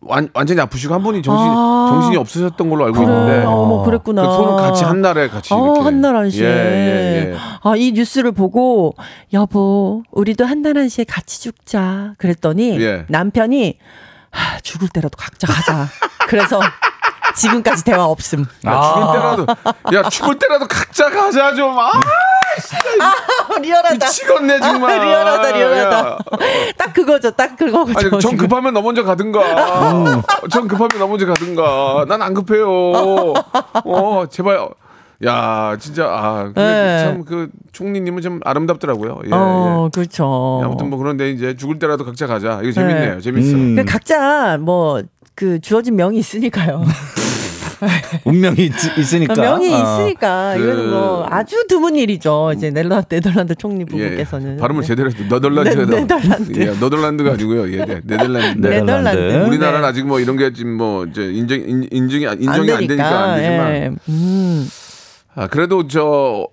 완, 0.05 0.29
완전히 0.33 0.59
아프시고 0.61 0.93
한 0.93 1.03
분이 1.03 1.21
정신 1.21 1.47
아. 1.49 1.87
정신이 1.91 2.17
없으셨던 2.17 2.69
걸로 2.69 2.85
알고 2.85 2.97
그래, 2.99 3.07
있는데 3.07 3.45
어머 3.45 3.83
그랬구나. 3.83 4.21
그 4.27 4.33
손을 4.33 4.57
같이 4.57 4.83
한 4.83 5.01
날에 5.01 5.27
같이 5.29 5.53
어, 5.53 5.63
이렇게 5.63 5.79
한날 5.81 6.15
한시에. 6.15 6.45
예, 6.47 6.51
예, 6.51 7.31
예. 7.31 7.37
아, 7.63 7.75
이 7.75 7.91
뉴스를 7.93 8.31
보고 8.31 8.95
여보, 9.33 10.03
우리도 10.11 10.45
한 10.45 10.63
날 10.63 10.77
한시에 10.77 11.03
같이 11.03 11.41
죽자. 11.41 12.13
그랬더니 12.17 12.79
예. 12.81 13.05
남편이 13.09 13.77
하, 14.31 14.59
죽을 14.61 14.87
때라도 14.89 15.17
각자 15.17 15.45
가자. 15.47 15.87
그래서 16.27 16.59
지금까지 17.35 17.83
대화 17.83 18.05
없음. 18.05 18.45
야, 18.65 18.81
죽을 18.81 19.13
때라도 19.13 19.45
야 19.95 20.09
죽을 20.09 20.39
때라도 20.39 20.67
각자 20.67 21.09
가자 21.09 21.53
좀 21.55 21.77
아, 21.77 21.91
리얼하다. 23.61 23.93
미치겠네 24.05 24.59
정말 24.59 24.99
리얼하다, 25.03 25.51
리얼하다. 25.51 25.97
야. 26.09 26.17
딱 26.77 26.93
그거죠, 26.93 27.31
딱 27.31 27.55
그거죠. 27.57 27.93
아니 27.97 28.09
전 28.11 28.19
지금. 28.19 28.37
급하면 28.37 28.73
너 28.73 28.81
먼저 28.81 29.03
가든가 29.03 29.41
전 30.51 30.67
급하면 30.67 30.89
너 30.99 31.07
먼저 31.07 31.25
가든가 31.25 32.05
난 32.07 32.21
안 32.21 32.33
급해요 32.33 32.69
어 33.85 34.25
제발 34.29 34.65
야 35.25 35.75
진짜 35.79 36.05
아 36.05 36.51
네. 36.55 36.99
참그 37.03 37.49
총리님은 37.73 38.21
좀 38.21 38.39
아름답더라고요 38.45 39.21
예, 39.25 39.29
어, 39.33 39.85
예. 39.87 39.89
그렇죠. 39.93 40.61
아무튼 40.63 40.89
뭐 40.89 40.99
그런데 40.99 41.31
이제 41.31 41.55
죽을 41.55 41.79
때라도 41.79 42.05
각자 42.05 42.27
가자 42.27 42.59
이거 42.63 42.71
재밌네요 42.71 43.15
네. 43.15 43.21
재밌어 43.21 43.55
음. 43.55 43.75
그 43.75 43.83
각자 43.85 44.57
뭐 44.59 45.01
그 45.35 45.59
주어진 45.59 45.95
명이 45.95 46.19
있으니까요. 46.19 46.83
운명이 48.25 48.57
있, 48.65 48.73
으니까 49.13 49.33
아. 49.33 49.35
명이 49.35 49.65
있으니까 49.67 50.53
그- 50.55 50.63
이거는 50.63 50.89
뭐 50.89 51.25
아주 51.29 51.65
드문 51.67 51.95
일이죠. 51.95 52.51
이제 52.55 52.69
네덜란드, 52.71 53.07
네덜란드 53.09 53.55
총리 53.55 53.85
부부께서는 53.85 54.53
예, 54.53 54.57
발음을 54.57 54.81
네. 54.81 54.87
제대로 54.87 55.09
해서 55.09 55.17
너덜란드가 55.29 55.85
네, 55.85 55.95
네덜란드. 56.01 56.59
예, 56.59 56.65
너덜란드가 56.79 57.31
아니고요 57.33 57.71
예, 57.73 57.85
네, 57.85 58.01
네덜란드 58.03 58.67
네. 58.67 58.79
네덜란드. 58.81 59.47
우리나라는 59.47 59.81
네. 59.81 59.87
아직 59.87 60.05
뭐 60.05 60.19
이런 60.19 60.37
게 60.37 60.53
지금 60.53 60.77
뭐 60.77 61.05
이제 61.05 61.31
인정 61.31 61.59
인, 61.59 61.87
인정이 61.91 62.27
안- 62.27 62.41
인정이 62.41 62.71
안, 62.71 62.87
되니까 62.87 63.23
안 63.33 63.37
되지만 63.39 63.71
예. 63.75 63.91
음. 64.09 64.67
아, 65.35 65.47
그래도 65.47 65.87
저 65.87 66.47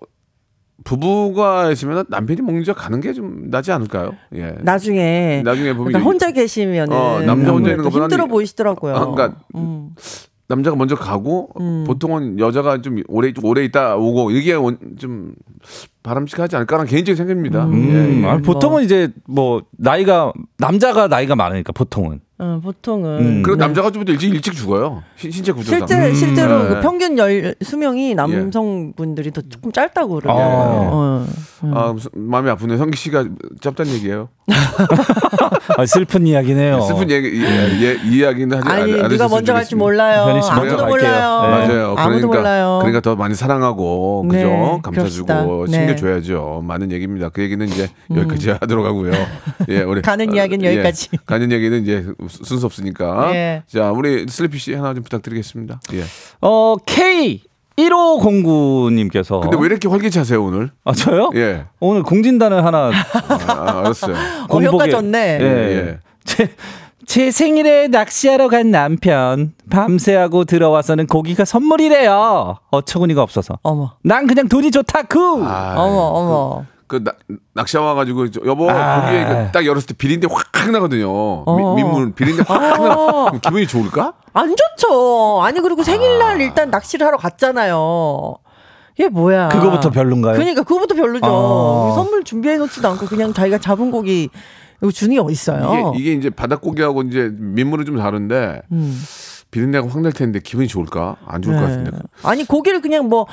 부부가 0.85 1.71
있으면 1.71 2.07
남편이 2.09 2.41
먼저 2.41 2.73
가는 2.73 3.01
게 3.03 3.13
좀 3.13 3.51
나지 3.51 3.71
않을까요? 3.71 4.13
예. 4.35 4.55
나중에 4.63 5.43
나중에 5.45 5.73
보면 5.75 5.89
그러니까 5.93 6.09
혼자 6.09 6.31
계시면은 6.31 6.97
어, 6.97 7.21
남자 7.21 7.51
혼자 7.51 7.71
있는 7.71 7.85
것보다는 7.85 8.05
힘들어 8.05 8.27
보이시더라고요. 8.27 8.97
아, 8.97 9.01
그러니까 9.07 9.39
음. 9.57 9.91
남자가 10.51 10.77
먼저 10.77 10.97
가고 10.97 11.49
보통은 11.87 12.39
여자가 12.41 12.83
좀 12.83 13.03
오래 13.09 13.33
오래 13.43 13.65
있다 13.65 13.97
오고 13.97 14.33
이게 14.33 14.53
원- 14.53 14.79
좀 14.99 15.33
바람직하지 16.03 16.57
않을까라는 16.57 16.91
개인적인 16.91 17.17
생각입니다. 17.17 17.65
음, 17.67 17.89
예, 17.91 18.23
예. 18.23 18.27
아니, 18.27 18.43
보통은 18.43 18.83
이제 18.83 19.13
뭐 19.29 19.63
나이가 19.79 20.33
남자가 20.59 21.07
나이가 21.07 21.37
많으니까 21.37 21.73
보통은 21.73 22.21
어, 22.43 22.59
보통은 22.65 23.19
음. 23.19 23.43
그리고 23.43 23.59
네. 23.59 23.67
남자가 23.67 23.91
좀더 23.91 24.13
일찍 24.13 24.33
일찍 24.33 24.55
죽어요. 24.55 25.03
신- 25.17 25.31
신체 25.31 25.53
구조상. 25.53 25.87
실제 25.87 26.15
실제로 26.15 26.63
네. 26.63 26.69
그 26.71 26.81
평균 26.81 27.19
열 27.19 27.55
수명이 27.63 28.15
남성분들이 28.15 29.31
더 29.31 29.43
조금 29.43 29.71
짧다고 29.73 30.15
그러더라고요. 30.15 30.91
어. 30.91 31.27
아, 31.75 31.93
무슨 31.93 32.11
마음이 32.15 32.49
아프네. 32.49 32.79
성기 32.79 32.97
씨가 32.97 33.27
짧다는 33.61 33.93
얘기예요. 33.93 34.29
아, 35.77 35.85
슬픈 35.87 36.27
이야기네요. 36.27 36.81
슬픈 36.81 37.11
얘기 37.11 37.43
예, 37.45 37.47
예, 37.83 37.97
이야기는 38.11 38.57
하지 38.57 38.69
아니 38.69 38.83
않- 38.83 38.89
누가 38.89 39.05
않으셨으면 39.05 39.31
먼저 39.31 39.53
갈지 39.53 39.71
좋겠습니다. 39.71 39.77
몰라요. 39.77 40.23
아무도 40.51 40.87
몰라요. 40.87 41.43
네. 41.43 41.49
맞아요. 41.51 41.95
아무도 41.97 42.29
그러니까 42.29 42.37
몰라요. 42.39 42.79
그러니까 42.81 43.01
더 43.01 43.17
많이 43.17 43.35
사랑하고 43.35 44.27
그죠? 44.29 44.47
네, 44.47 44.79
감싸주고. 44.83 45.67
네. 45.67 45.73
챙겨줘야죠. 45.73 46.63
많은 46.67 46.91
얘기입니다. 46.93 47.29
그 47.29 47.43
얘기는 47.43 47.67
이제 47.69 47.89
여기까지 48.15 48.51
하도록 48.61 48.85
하고요. 48.87 49.13
예, 49.69 49.83
우리 49.83 50.01
가는 50.03 50.33
이야기는 50.35 50.67
어, 50.67 50.73
여기까지. 50.73 51.09
예, 51.13 51.19
가는 51.27 51.53
얘기는 51.53 51.83
이제 51.83 52.07
순서 52.31 52.67
없으니까. 52.67 53.35
예. 53.35 53.63
자, 53.67 53.91
우리 53.91 54.27
슬리피 54.29 54.59
씨 54.59 54.75
하나 54.75 54.95
좀 54.95 55.03
부탁드리겠습니다. 55.03 55.81
예. 55.95 56.05
어 56.41 56.77
K 56.87 57.43
1509님께서 57.77 59.41
근데 59.41 59.57
왜 59.59 59.67
이렇게 59.67 59.89
활기차세요 59.89 60.43
오늘? 60.43 60.71
아 60.85 60.93
저요? 60.93 61.31
예. 61.35 61.65
오늘 61.81 62.03
공진단을 62.03 62.65
하나 62.65 62.91
아, 63.49 63.79
알았어요. 63.79 64.15
어, 64.49 64.61
효과 64.61 64.89
좋네. 64.89 65.39
예. 65.41 65.45
예. 65.45 65.99
제, 66.25 66.51
제 67.07 67.31
생일에 67.31 67.89
낚시하러 67.89 68.49
간 68.49 68.71
남편 68.71 69.53
밤새 69.71 70.15
하고 70.15 70.45
들어와서는 70.45 71.07
고기가 71.07 71.45
선물이래요. 71.45 72.59
어처구니가 72.71 73.23
없어서. 73.23 73.59
어머, 73.63 73.93
난 74.03 74.27
그냥 74.27 74.49
돈이 74.49 74.71
좋다쿠. 74.71 75.45
아, 75.45 75.75
어머, 75.77 75.97
어머. 76.01 76.65
그 76.91 77.05
나, 77.05 77.13
낚시 77.55 77.77
와가지고 77.79 78.31
저, 78.33 78.41
여보 78.45 78.69
아. 78.69 79.03
거기에 79.03 79.25
그 79.27 79.53
딱 79.53 79.65
열었을 79.65 79.87
때 79.87 79.95
비린내 79.95 80.27
확 80.29 80.71
나거든요. 80.73 81.09
어. 81.09 81.75
미, 81.77 81.83
민물 81.83 82.13
비린내 82.13 82.43
확 82.47 82.61
나. 82.61 82.77
그럼 82.79 83.41
기분이 83.41 83.67
좋을까? 83.69 84.15
안 84.33 84.55
좋죠. 84.57 85.41
아니 85.43 85.61
그리고 85.61 85.85
생일날 85.85 86.41
일단 86.41 86.71
낚시를 86.71 87.07
하러 87.07 87.17
갔잖아요. 87.17 88.35
이게 88.99 89.09
뭐야? 89.09 89.49
그거부터 89.51 89.91
별론가요? 89.91 90.35
그러니까 90.35 90.63
그거부터 90.65 90.95
별로죠. 90.97 91.27
아. 91.27 91.95
선물 91.95 92.25
준비해 92.25 92.57
놓지도 92.57 92.89
않고 92.89 93.07
그냥 93.07 93.33
자기가 93.33 93.59
잡은 93.59 93.91
고기 93.93 94.29
이거 94.83 94.91
주는 94.91 95.15
게 95.15 95.21
어딨어요? 95.21 95.93
이게, 95.95 96.03
이게 96.03 96.13
이제 96.19 96.31
바닷고기하고 96.31 97.03
이제 97.03 97.31
민물은 97.39 97.85
좀 97.87 97.99
다른데 97.99 98.63
음. 98.73 99.01
비린내가 99.53 99.87
확 99.89 100.01
날 100.01 100.13
텐데 100.13 100.41
기분이 100.41 100.67
좋을까? 100.69 101.17
안 101.27 101.41
좋을 101.43 101.55
것 101.57 101.63
네. 101.63 101.69
같은데. 101.69 101.91
아니 102.25 102.45
고기를 102.45 102.81
그냥 102.81 103.09
뭐 103.09 103.27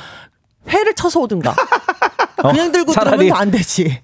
회를 0.69 0.93
쳐서 0.93 1.19
오든가. 1.21 1.53
그냥 2.41 2.71
들고 2.71 2.91
차라리- 2.93 3.17
들어오면 3.27 3.35
안 3.35 3.51
되지. 3.51 4.01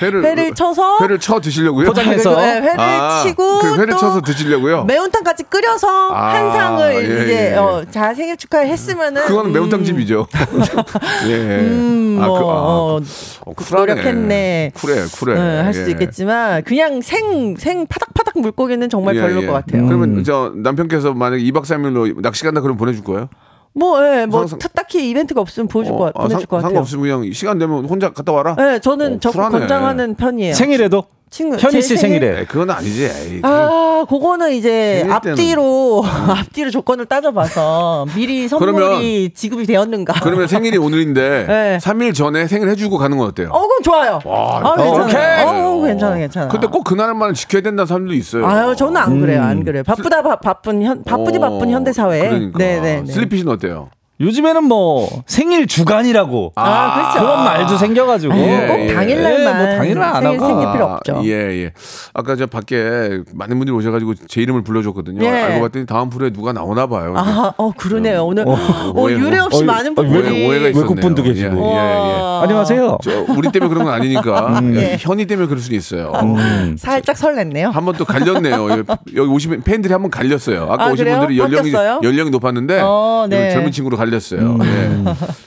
회를 0.00 0.24
회를 0.24 0.54
쳐서 0.54 0.98
회를 1.02 1.18
쳐 1.18 1.40
드시려고요? 1.40 1.88
포장해서. 1.88 2.36
네, 2.36 2.60
회를 2.60 2.80
아, 2.80 3.22
치고 3.24 3.58
그 3.58 3.72
회를 3.74 3.88
또 3.88 3.96
쳐서 3.98 4.20
드시려고요? 4.20 4.84
매운탕까지 4.84 5.42
끓여서 5.50 6.12
아, 6.12 6.32
한 6.32 6.52
상을 6.52 6.94
예, 6.94 7.00
이제 7.24 7.50
예. 7.52 7.56
어, 7.56 7.84
자 7.90 8.14
생일 8.14 8.36
축하해 8.36 8.70
했으면은 8.70 9.26
그거는 9.26 9.50
매운탕 9.52 9.80
음, 9.80 9.84
집이죠. 9.84 10.28
예. 11.26 11.34
음, 11.34 12.18
아, 12.22 12.26
뭐, 12.26 12.38
그, 12.38 12.44
아, 12.44 12.48
어, 12.48 13.00
어, 13.46 13.52
쿨하네. 13.52 13.94
노력했네. 13.94 14.72
쿨해, 14.76 14.94
쿨해. 15.18 15.34
네, 15.34 15.60
할 15.62 15.74
수도 15.74 15.88
예. 15.88 15.90
있겠지만 15.92 16.62
그냥 16.62 17.00
생 17.02 17.56
생 17.58 17.84
파닥파닥 17.88 18.38
물고기는 18.38 18.88
정말 18.88 19.16
예, 19.16 19.20
별로일 19.22 19.42
예. 19.42 19.46
것 19.48 19.52
같아요. 19.54 19.86
그러면 19.86 20.22
저 20.22 20.52
남편께서 20.54 21.14
만약에 21.14 21.42
2박 21.42 21.62
3일로 21.64 22.22
낚시 22.22 22.44
간다 22.44 22.60
그러면 22.60 22.78
보내줄 22.78 23.02
거예요? 23.02 23.28
뭐, 23.72 24.02
예, 24.04 24.26
뭐 24.26 24.46
상상- 24.46 24.58
딱히 24.74 25.08
이벤트가 25.10 25.40
없으면 25.40 25.68
보여줄 25.68 25.94
어, 25.94 25.96
거 25.98 26.06
아, 26.08 26.12
보내줄 26.12 26.40
상- 26.40 26.46
것 26.46 26.56
같아요. 26.56 26.68
상관없으면 26.68 27.02
그냥 27.20 27.32
시간 27.32 27.58
되면 27.58 27.84
혼자 27.84 28.12
갔다 28.12 28.32
와라? 28.32 28.54
네, 28.56 28.78
저는 28.80 29.14
어, 29.16 29.20
적극. 29.20 29.50
권장하는 29.50 30.14
편이에요. 30.16 30.54
생일에도 30.54 31.04
친구 31.30 31.56
현희 31.56 31.74
제씨 31.74 31.96
생일- 31.96 32.20
생일에 32.20 32.40
에이, 32.40 32.46
그건 32.46 32.70
아니지. 32.70 33.04
에이, 33.04 33.40
아, 33.44 34.04
그거는 34.08 34.52
이제 34.52 35.06
앞뒤로 35.08 36.02
앞뒤로 36.28 36.70
조건을 36.70 37.06
따져봐서 37.06 38.06
미리 38.16 38.48
선물이 38.48 38.72
그러면- 38.72 39.30
지급이 39.34 39.64
되었는가. 39.64 40.14
그러면 40.24 40.48
생일이 40.48 40.76
오늘인데 40.78 41.44
네. 41.46 41.78
3일 41.80 42.14
전에 42.14 42.48
생일 42.48 42.68
해주고 42.70 42.98
가는 42.98 43.16
건 43.16 43.28
어때요? 43.28 43.48
어, 43.52 43.60
그럼 43.66 43.82
좋아요. 43.82 44.18
와, 44.24 44.60
아, 44.64 44.74
괜찮아요. 44.76 45.04
오케이. 45.04 45.60
어, 45.62 45.80
괜찮아, 45.86 46.16
괜찮아. 46.16 46.48
근데 46.48 46.66
꼭 46.66 46.82
그날만 46.82 47.34
지켜야 47.34 47.62
된다는 47.62 47.86
사람도 47.86 48.12
있어요. 48.12 48.44
아유, 48.46 48.74
저는 48.76 48.96
안 48.96 49.20
그래요, 49.20 49.42
안 49.42 49.62
그래요. 49.62 49.84
바쁘다, 49.84 50.22
바, 50.22 50.36
바쁜 50.36 50.82
현, 50.82 51.04
바쁘디 51.04 51.38
어, 51.38 51.40
바쁜 51.40 51.70
현대 51.70 51.92
사회에. 51.92 52.28
그러니까. 52.28 52.58
네, 52.58 52.80
네, 52.80 53.02
네. 53.02 53.12
슬리피는 53.12 53.52
어때요? 53.52 53.88
요즘에는 54.20 54.64
뭐 54.64 55.08
생일 55.26 55.66
주간이라고 55.66 56.52
아, 56.56 56.94
그렇죠. 57.14 57.20
그런 57.26 57.44
말도 57.44 57.76
생겨가지고 57.78 58.32
어, 58.34 58.36
꼭 58.36 58.44
예. 58.44 58.92
당일날만 58.94 59.40
예, 59.40 59.64
뭐 59.66 59.76
당일날 59.78 60.02
안 60.02 60.22
생일 60.22 60.40
하고. 60.40 60.46
생길 60.46 60.72
필요 60.72 60.88
아, 60.88 60.94
없죠. 60.96 61.20
예, 61.24 61.30
예. 61.64 61.72
아까 62.12 62.36
저 62.36 62.46
밖에 62.46 63.20
많은 63.32 63.56
분들이 63.58 63.74
오셔가지고 63.74 64.14
제 64.28 64.42
이름을 64.42 64.62
불러줬거든요. 64.62 65.24
예. 65.24 65.28
알고 65.30 65.60
봤더니 65.62 65.86
다음 65.86 66.10
프로에 66.10 66.30
누가 66.30 66.52
나오나 66.52 66.86
봐요. 66.86 67.14
아, 67.16 67.52
어, 67.56 67.72
그러네요. 67.74 68.26
오늘 68.26 68.46
어, 68.46 68.52
어, 68.52 68.92
오해, 68.94 69.14
유례 69.14 69.38
없이 69.38 69.62
어, 69.62 69.66
많은 69.66 69.92
어, 69.92 69.94
분들이 69.94 70.18
오해, 70.20 70.46
오해가 70.48 70.68
있었네요. 70.68 70.80
외국 70.82 71.00
분도 71.00 71.22
계시고. 71.22 71.56
예, 71.56 71.70
예, 71.70 71.74
예. 71.74 72.20
와. 72.20 72.42
안녕하세요. 72.42 72.98
저 73.02 73.24
우리 73.36 73.50
때문에 73.50 73.68
그런 73.70 73.84
건 73.84 73.94
아니니까 73.94 74.60
예. 74.74 74.96
현이 75.00 75.24
때문에 75.26 75.48
그럴 75.48 75.60
수는 75.62 75.78
있어요. 75.78 76.12
음. 76.22 76.76
살짝 76.78 77.16
설렜네요. 77.16 77.70
한 77.72 77.84
번 77.86 77.94
또 77.96 78.04
갈렸네요. 78.04 78.70
여기, 78.70 78.82
여기 79.16 79.30
오신 79.30 79.62
팬들이 79.62 79.92
한 79.92 80.02
번 80.02 80.10
갈렸어요. 80.10 80.68
아까 80.70 80.84
아, 80.84 80.90
오신 80.92 81.04
그래요? 81.04 81.18
분들이 81.20 81.38
연령이 81.38 81.72
바뀌었어요? 81.72 82.00
연령이 82.02 82.30
높았는데 82.30 82.80
어, 82.82 83.26
네. 83.30 83.50
젊은 83.50 83.70
친구로 83.72 83.96
갈 83.96 84.09
렸어요. 84.10 84.58
예. 84.62 85.04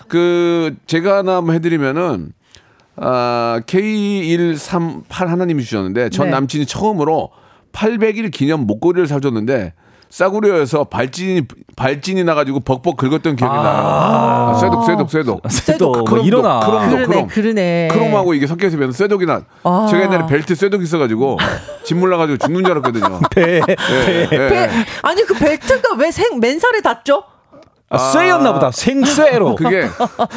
그 0.07 0.75
제가 0.87 1.17
하나 1.17 1.35
한번 1.37 1.55
해드리면은 1.55 2.31
아, 2.95 3.59
K138 3.65 5.03
하나님이 5.25 5.63
주셨는데 5.63 6.09
전 6.09 6.27
네. 6.27 6.31
남친이 6.31 6.65
처음으로 6.65 7.29
800일 7.71 8.31
기념 8.31 8.61
목걸이를 8.67 9.07
사줬는데 9.07 9.73
싸구려여서 10.09 10.83
발진이 10.83 11.41
발진이 11.75 12.23
나가지고 12.23 12.59
벅벅 12.59 12.97
긁었던 12.97 13.35
기억이 13.35 13.43
나요. 13.43 13.65
아, 13.65 14.57
쇠독 14.61 14.85
쇠독 14.85 15.09
쇠독. 15.09 15.41
쇠도 15.49 15.91
뭐 15.91 16.03
크롬도, 16.03 16.27
일어나. 16.27 16.59
크롬도. 16.59 16.89
그러네, 16.89 17.05
크롬. 17.07 17.27
그러네. 17.29 17.87
크롬하고 17.91 18.35
이게 18.35 18.45
섞여 18.45 18.67
있으면 18.67 18.91
쇠독이 18.91 19.25
나 19.25 19.41
아. 19.63 19.87
제가 19.89 20.03
옛날에 20.03 20.27
벨트 20.27 20.53
쇠독 20.53 20.83
있어가지고 20.83 21.39
집 21.83 21.97
몰라가지고 21.97 22.37
죽는 22.37 22.63
줄 22.63 22.73
알았거든요. 22.73 23.21
배, 23.31 23.55
예, 23.55 24.27
예. 24.31 24.37
배- 24.37 24.69
아니 25.01 25.23
그 25.25 25.33
벨트가 25.33 25.95
왜 25.97 26.11
생 26.11 26.39
맨살에 26.39 26.81
닿죠? 26.81 27.23
아, 27.93 27.97
쇠였나 27.97 28.53
보다. 28.53 28.71
생쇠로. 28.71 29.55
그게 29.55 29.87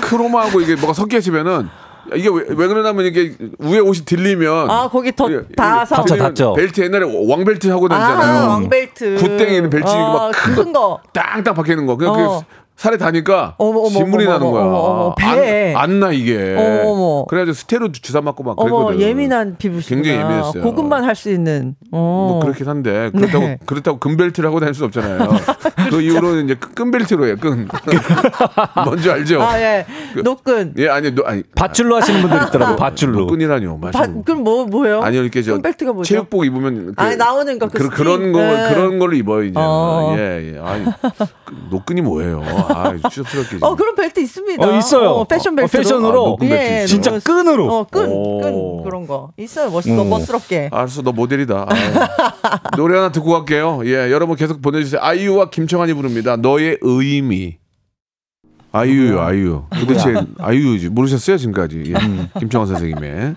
크롬하고 0.03 0.61
이게 0.61 0.77
뭐가 0.77 0.93
섞여 0.93 1.19
있으면은 1.19 1.69
이게 2.15 2.29
왜, 2.29 2.45
왜 2.49 2.67
그러냐면 2.69 3.05
이게 3.07 3.35
위에 3.59 3.79
옷이 3.81 4.05
들리면 4.05 4.71
아 4.71 4.89
거기 4.89 5.11
더 5.15 5.29
이게- 5.29 5.43
닿아서. 5.57 5.97
닫혀, 5.97 6.05
들리면 6.07 6.35
닫혀. 6.35 6.53
벨트 6.55 6.81
옛날에 6.83 7.05
왕벨트 7.29 7.69
하고 7.69 7.87
아 7.87 7.89
다니잖아요. 7.89 8.49
왕벨트. 8.49 9.17
굿땡이는 9.17 9.71
벨트 9.71 9.89
이거 9.89 10.31
막큰 10.31 10.73
거. 10.73 11.01
땅땅 11.13 11.55
박혀 11.55 11.73
있는 11.73 11.87
거. 11.87 11.97
그냥 11.97 12.15
어. 12.15 12.43
그 12.77 12.83
살에 12.83 12.99
다니까 12.99 13.55
어머, 13.59 13.79
어머, 13.81 13.89
진물이 13.89 14.27
나는 14.27 14.51
거야. 14.51 14.65
어머, 14.65 14.77
어머, 14.77 15.15
배에. 15.15 15.75
안 15.75 15.99
나 15.99 16.13
이게. 16.13 16.55
어머. 16.85 17.25
그래가지고 17.25 17.55
스테로이드 17.55 18.01
주사 18.03 18.21
맞고 18.21 18.43
막 18.45 18.57
그랬거든. 18.57 19.01
예민한 19.01 19.57
피부시구나. 19.59 20.03
굉장히 20.03 20.19
예민했어요. 20.23 20.63
고급만 20.63 21.05
할 21.05 21.17
수 21.17 21.31
있는. 21.31 21.75
어. 21.91 22.29
뭐 22.33 22.41
그렇긴 22.41 22.69
한데 22.69 23.11
그렇다고 23.15 23.47
네. 23.47 23.59
그렇다고 23.65 23.99
금벨트를 23.99 24.47
하고 24.49 24.61
다닐 24.61 24.75
수 24.75 24.85
없잖아요. 24.85 25.27
그 25.89 26.03
이후로는 26.03 26.45
이제 26.45 26.55
끈벨트로 26.57 27.27
해요. 27.27 27.37
끈. 27.41 27.67
뭔지 28.85 29.11
알죠? 29.11 29.41
아 29.41 29.59
예. 29.59 29.87
노끈. 30.23 30.75
예 30.77 30.89
아니 30.89 31.11
노 31.15 31.25
아니 31.25 31.43
밧줄로 31.55 31.97
하시는 31.97 32.21
분들 32.21 32.49
있더라고. 32.49 32.77
밧줄로. 32.77 33.27
끈이라뇨. 33.29 33.79
마시고. 33.79 34.23
그럼 34.25 34.45
뭐 34.45 34.67
뭐예요? 34.67 35.01
아니요 35.01 35.23
이렇게 35.23 35.41
저 35.43 35.53
끈벨트가 35.55 35.93
뭐죠? 35.95 36.09
체육복 36.09 36.45
입으면 36.45 36.95
그, 36.95 37.03
아니, 37.03 37.17
나오는 37.17 37.59
거, 37.59 37.69
그 37.69 37.79
그, 37.79 37.89
그런 37.89 38.21
스틱. 38.21 38.33
거 38.33 38.39
네. 38.41 38.75
그런 38.75 38.99
걸로 38.99 39.15
입어요 39.17 39.45
이제 39.45 39.55
어. 39.57 40.15
예 40.19 40.53
예 40.55 40.59
아니 40.63 40.85
그 41.47 41.55
노끈이 41.71 42.03
뭐예요 42.03 42.43
아 42.69 42.97
추접스럽게 43.09 43.59
어 43.61 43.75
그런 43.75 43.95
벨트 43.95 44.21
있습니다. 44.21 44.67
어, 44.67 44.79
있어요. 44.79 45.11
어, 45.11 45.25
패션 45.25 45.53
어, 45.55 45.57
벨트. 45.57 45.77
패션으로. 45.79 46.33
아, 46.35 46.37
벨트 46.41 46.55
있어요? 46.55 46.87
진짜 46.87 47.11
뭐, 47.11 47.21
끈으로. 47.23 47.73
어, 47.73 47.87
끈, 47.91 48.11
오. 48.11 48.41
끈 48.41 48.83
그런 48.85 49.07
거 49.07 49.31
있어요. 49.37 49.71
멋, 49.71 49.87
어. 49.87 50.05
멋스럽게. 50.05 50.71
알았어 50.73 51.03
너 51.03 51.13
모델이다 51.13 51.67
아유. 51.69 51.81
노래 52.77 52.97
하나 52.97 53.11
듣고 53.13 53.31
갈게요 53.33 53.81
예 53.85 54.11
여러분 54.11 54.37
계속 54.37 54.61
보내주세요 54.63 55.01
아이유와 55.03 55.51
김청한이 55.51 55.95
부릅니다 55.95 56.37
너의 56.37 56.79
의미 56.81 57.59
아이유요 58.79 59.21
아이유 59.21 59.63
도대체 59.81 60.15
아이유지 60.39 60.89
모르셨어요 60.91 61.37
지금까지 61.37 61.83
예. 61.95 61.95
김청한 62.41 62.69
선생님의 62.69 63.35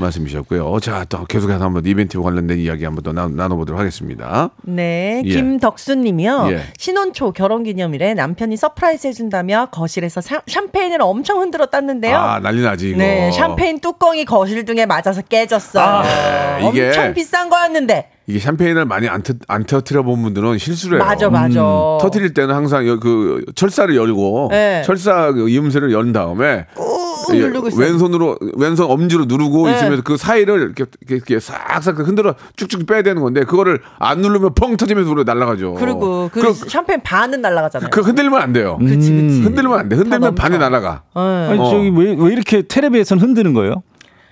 말씀이셨고요 0.00 0.78
자 0.80 1.04
또 1.08 1.24
계속해서 1.24 1.62
한번 1.62 1.84
이벤트 1.86 2.20
관련된 2.20 2.58
이야기 2.58 2.84
한번 2.84 3.02
더 3.04 3.12
나, 3.12 3.28
나눠보도록 3.28 3.78
하겠습니다 3.80 4.50
네, 4.62 5.22
예. 5.24 5.34
김덕수님이요. 5.34 6.48
예. 6.50 6.60
신혼 6.78 7.12
초 7.12 7.32
결혼기념일에 7.32 8.14
남편이 8.14 8.56
surprise 8.56 9.06
해준다며 9.06 9.68
거실에서 9.70 10.20
샤, 10.20 10.42
샴페인을 10.46 10.98
엄청 11.02 11.40
흔들어 11.40 11.66
땄는데요. 11.66 12.16
아 12.16 12.40
난리 12.40 12.62
나지 12.62 12.90
이거 12.90 12.98
네, 12.98 13.30
샴페인 13.30 13.80
뚜껑이 13.80 14.24
거실 14.24 14.64
등에 14.64 14.86
맞아서 14.86 15.22
깨졌어요. 15.22 16.02
네, 16.02 16.68
이게- 16.70 16.86
엄청 16.88 17.14
비싼 17.14 17.48
거였는데. 17.48 18.10
이게 18.28 18.40
샴페인을 18.40 18.86
많이 18.86 19.08
안, 19.08 19.22
터, 19.22 19.34
안 19.46 19.64
터트려 19.64 20.02
본 20.02 20.22
분들은 20.22 20.58
실수를 20.58 20.98
해요. 20.98 21.06
맞아, 21.06 21.30
맞아. 21.30 21.60
음, 21.62 21.98
터트릴 22.00 22.34
때는 22.34 22.54
항상 22.54 22.86
여- 22.88 22.98
그 22.98 23.44
철사를 23.54 23.94
열고 23.94 24.48
네. 24.50 24.82
철사 24.84 25.32
그 25.32 25.48
이음새를 25.48 25.92
연 25.92 26.12
다음에 26.12 26.66
꾹 26.74 27.34
예. 27.36 27.50
왼손으로 27.76 28.36
왼손 28.56 28.90
엄지로 28.90 29.26
누르고 29.26 29.66
네. 29.68 29.74
있으면서 29.76 30.02
그 30.02 30.16
사이를 30.16 30.60
이렇게, 30.60 30.84
이렇게, 31.00 31.14
이렇게 31.16 31.40
싹싹 31.40 31.98
흔들어 32.00 32.34
쭉쭉 32.56 32.86
빼야 32.86 33.02
되는 33.02 33.22
건데 33.22 33.44
그거를 33.44 33.80
안 33.98 34.20
누르면 34.20 34.54
펑 34.54 34.76
터지면서 34.76 35.10
우리 35.10 35.22
날아가죠. 35.24 35.74
그리고 35.74 36.28
그 36.32 36.40
그, 36.40 36.52
샴페인 36.52 37.00
반은 37.02 37.40
날아가잖아요. 37.40 37.90
그 37.90 38.00
흔들면 38.00 38.40
안 38.40 38.52
돼요. 38.52 38.76
그치, 38.80 39.10
그치. 39.12 39.40
흔들면 39.42 39.78
안 39.78 39.88
돼. 39.88 39.96
흔들면. 39.96 40.34
반이 40.34 40.58
날아가. 40.58 41.02
네. 41.14 41.20
아니, 41.50 41.60
어. 41.60 41.70
저기 41.70 41.90
왜, 41.90 42.14
왜 42.18 42.32
이렇게 42.32 42.62
텔레비에선 42.62 43.18
흔드는 43.20 43.54
거예요? 43.54 43.82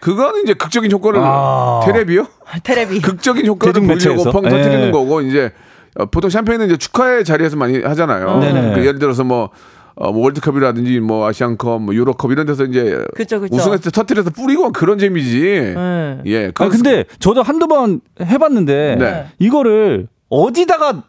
그거는 0.05 0.43
이제 0.43 0.53
극적인 0.53 0.93
효과를 0.93 1.19
아. 1.23 1.81
테레비요? 1.83 2.27
테레비. 2.63 3.01
극적인 3.03 3.47
효과를? 3.47 3.81
보이려고 3.81 4.31
펑 4.31 4.45
예. 4.45 4.51
터뜨리는 4.51 4.93
거고 4.93 5.23
이제 5.23 5.51
어, 5.97 6.05
보통 6.05 6.29
샴페인은 6.29 6.67
이제 6.67 6.77
축하의 6.77 7.25
자리에서 7.25 7.57
많이 7.57 7.81
하잖아요. 7.81 8.39
네네. 8.39 8.75
그 8.75 8.85
예를 8.85 8.99
들어서 8.99 9.25
뭐, 9.25 9.49
어, 9.95 10.13
뭐 10.13 10.25
월드컵이라든지 10.25 11.01
뭐 11.01 11.27
아시안컵, 11.27 11.81
뭐 11.81 11.95
유로컵 11.95 12.33
이런 12.33 12.45
데서 12.45 12.65
이제 12.65 13.03
그쵸, 13.15 13.41
그쵸. 13.41 13.57
우승했을 13.57 13.85
때 13.85 13.91
터뜨려서 13.91 14.29
뿌리고 14.29 14.73
그런 14.73 14.99
재미지. 14.99 15.41
네. 15.41 16.21
예. 16.27 16.53
아 16.55 16.69
근데 16.69 17.07
저도 17.19 17.43
한두 17.43 17.67
번 17.67 18.03
해봤는데 18.21 18.97
네. 18.99 19.27
이거를 19.39 20.09
어디다가 20.29 21.05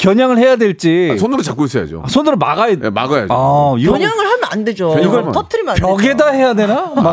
겨냥을 0.00 0.38
해야 0.38 0.56
될지 0.56 1.14
손으로 1.18 1.42
잡고 1.42 1.66
있어야죠. 1.66 2.04
손으로 2.08 2.36
막아야 2.36 2.70
예, 2.70 2.90
막아야죠. 2.90 3.28
아, 3.30 3.74
이거 3.78 3.92
겨냥을 3.92 4.26
하면 4.26 4.40
안 4.50 4.64
되죠. 4.64 4.92
하면 4.92 5.32
터트리면 5.32 5.68
안 5.70 5.74
되죠. 5.76 5.86
벽에다 5.86 6.30
해야 6.30 6.54
되나? 6.54 6.92
막 6.96 7.06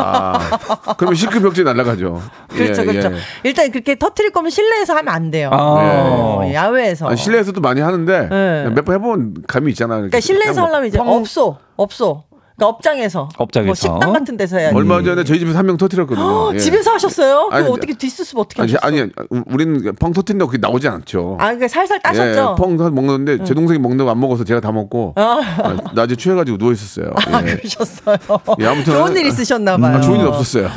아, 0.86 0.94
그러면 0.94 1.16
실크벽지 1.16 1.66
날아가죠. 1.66 2.22
그렇죠, 2.48 2.82
예, 2.84 2.86
그렇죠. 2.86 3.12
예. 3.14 3.18
일단 3.44 3.72
그렇게 3.72 3.96
터트릴 3.96 4.32
거면 4.32 4.50
실내에서 4.52 4.96
하면 4.96 5.14
안 5.14 5.30
돼요. 5.32 5.50
아. 5.52 5.58
어, 5.58 6.50
야외에서. 6.54 7.08
아니, 7.08 7.18
실내에서도 7.18 7.60
많이 7.60 7.82
하는데 7.82 8.30
네. 8.30 8.70
몇번 8.70 8.96
해본 8.96 9.44
감이 9.48 9.72
있잖아. 9.72 9.96
그러니까 9.96 10.22
실내에서 10.22 10.64
하려면 10.64 10.88
이제 10.88 10.98
없어, 10.98 11.58
없어. 11.76 12.24
그러니까 12.58 12.68
업장에서, 12.76 13.30
업장에서. 13.38 13.68
뭐 13.68 13.76
식당 13.76 14.14
같은 14.14 14.36
데서 14.36 14.58
해야지. 14.58 14.76
얼마 14.76 15.02
전에 15.04 15.24
저희 15.24 15.38
집에서 15.40 15.58
한 15.60 15.68
명 15.68 15.78
터뜨렸거든요. 15.78 16.26
어, 16.26 16.52
예. 16.54 16.58
집에서 16.60 16.92
하셨어요? 16.92 17.50
아니, 17.52 17.64
그거 17.64 17.76
어떻게 17.76 17.94
뒷수습 17.94 18.38
어떻게 18.40 18.62
아니, 18.62 18.72
하셨어? 18.74 18.88
아니, 18.88 19.10
우리는 19.52 19.94
펑 20.00 20.12
터뜨린다고 20.14 20.50
그게 20.50 20.60
나오지 20.60 20.88
않죠. 20.88 21.38
아, 21.40 21.46
그러니까 21.46 21.68
살살 21.68 22.00
따셨죠? 22.02 22.56
예, 22.58 22.62
펑 22.62 22.78
먹는데 22.78 23.44
제 23.44 23.54
동생이 23.54 23.80
먹는 23.80 24.06
거 24.06 24.12
안 24.12 24.20
먹어서 24.20 24.44
제가 24.46 24.62
다 24.62 24.72
먹고 24.72 25.14
아. 25.18 25.42
아, 25.64 25.78
낮에 25.94 26.16
취해가지고 26.16 26.58
누워 26.58 26.72
있었어요. 26.72 27.12
아, 27.32 27.42
예. 27.46 27.56
그러셨어요. 27.58 28.16
예, 28.62 28.66
아무튼 28.66 28.94
좋은 28.94 29.16
일 29.18 29.26
있으셨나 29.28 29.78
봐요. 29.78 29.98
아, 29.98 30.02
좋은 30.02 30.20
일 30.20 30.26
없었어요. 30.28 30.64
예. 30.64 30.70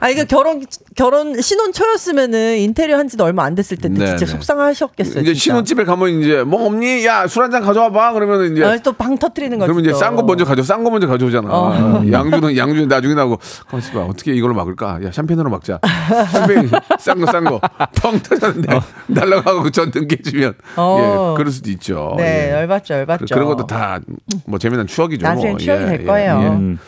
아, 0.00 0.08
이거 0.08 0.24
결혼 0.24 0.64
결혼 0.96 1.40
신혼 1.40 1.72
초였으면은 1.72 2.58
인테리어 2.58 2.96
한 2.98 3.08
지도 3.08 3.24
얼마 3.24 3.44
안 3.44 3.54
됐을 3.54 3.76
텐데 3.76 4.00
네, 4.00 4.06
진짜 4.16 4.26
네. 4.26 4.32
속상하셨겠어요. 4.32 5.22
이제 5.22 5.32
진짜. 5.34 5.40
신혼집에 5.40 5.84
가면 5.84 6.20
이제 6.22 6.42
뭐 6.42 6.64
없니? 6.66 7.04
야 7.06 7.24
술 7.24 7.42
한 7.44 7.50
잔 7.50 7.62
가져와 7.62 7.90
봐. 7.90 8.12
그러면 8.12 8.52
이제 8.52 8.64
아, 8.64 8.76
또방 8.78 9.18
터트리는 9.18 9.58
거죠. 9.58 9.72
그러면 9.72 9.84
이제 9.84 9.92
싼거 9.98 10.23
먼저 10.24 10.44
가져. 10.44 10.62
싼 10.62 10.82
거 10.84 10.90
먼저 10.90 11.06
가져오잖아. 11.06 11.48
어. 11.50 12.02
양주는 12.10 12.56
양주는 12.56 12.88
나중에 12.88 13.14
나고 13.14 13.38
가만있어 13.68 13.92
봐. 13.92 14.04
어떻게 14.06 14.32
이걸로 14.34 14.54
막을까? 14.54 15.00
야 15.04 15.10
샴페인으로 15.12 15.50
막자. 15.50 15.78
샴페인 16.32 16.70
싼 16.98 17.20
거 17.20 17.26
싼 17.30 17.44
거. 17.44 17.60
펑 18.02 18.18
터졌는데 18.20 18.80
날라가고 19.08 19.70
전등 19.70 20.08
깨지면 20.08 20.54
어. 20.76 20.98
예 20.98 21.36
그럴 21.36 21.52
수도 21.52 21.70
있죠. 21.70 22.14
네, 22.16 22.48
예. 22.48 22.52
열받죠, 22.54 22.94
열받죠. 22.94 23.26
그, 23.34 23.38
런 23.38 23.48
것도 23.48 23.66
다 23.66 24.00
뭐 24.46 24.58
재미난 24.58 24.86
추억이죠. 24.86 25.26
나중에 25.26 25.50
뭐. 25.50 25.58
추억이 25.58 25.82
예, 25.82 25.86
될 25.86 26.00
예, 26.00 26.04
거예요. 26.04 26.40
예. 26.42 26.46
음. 26.48 26.78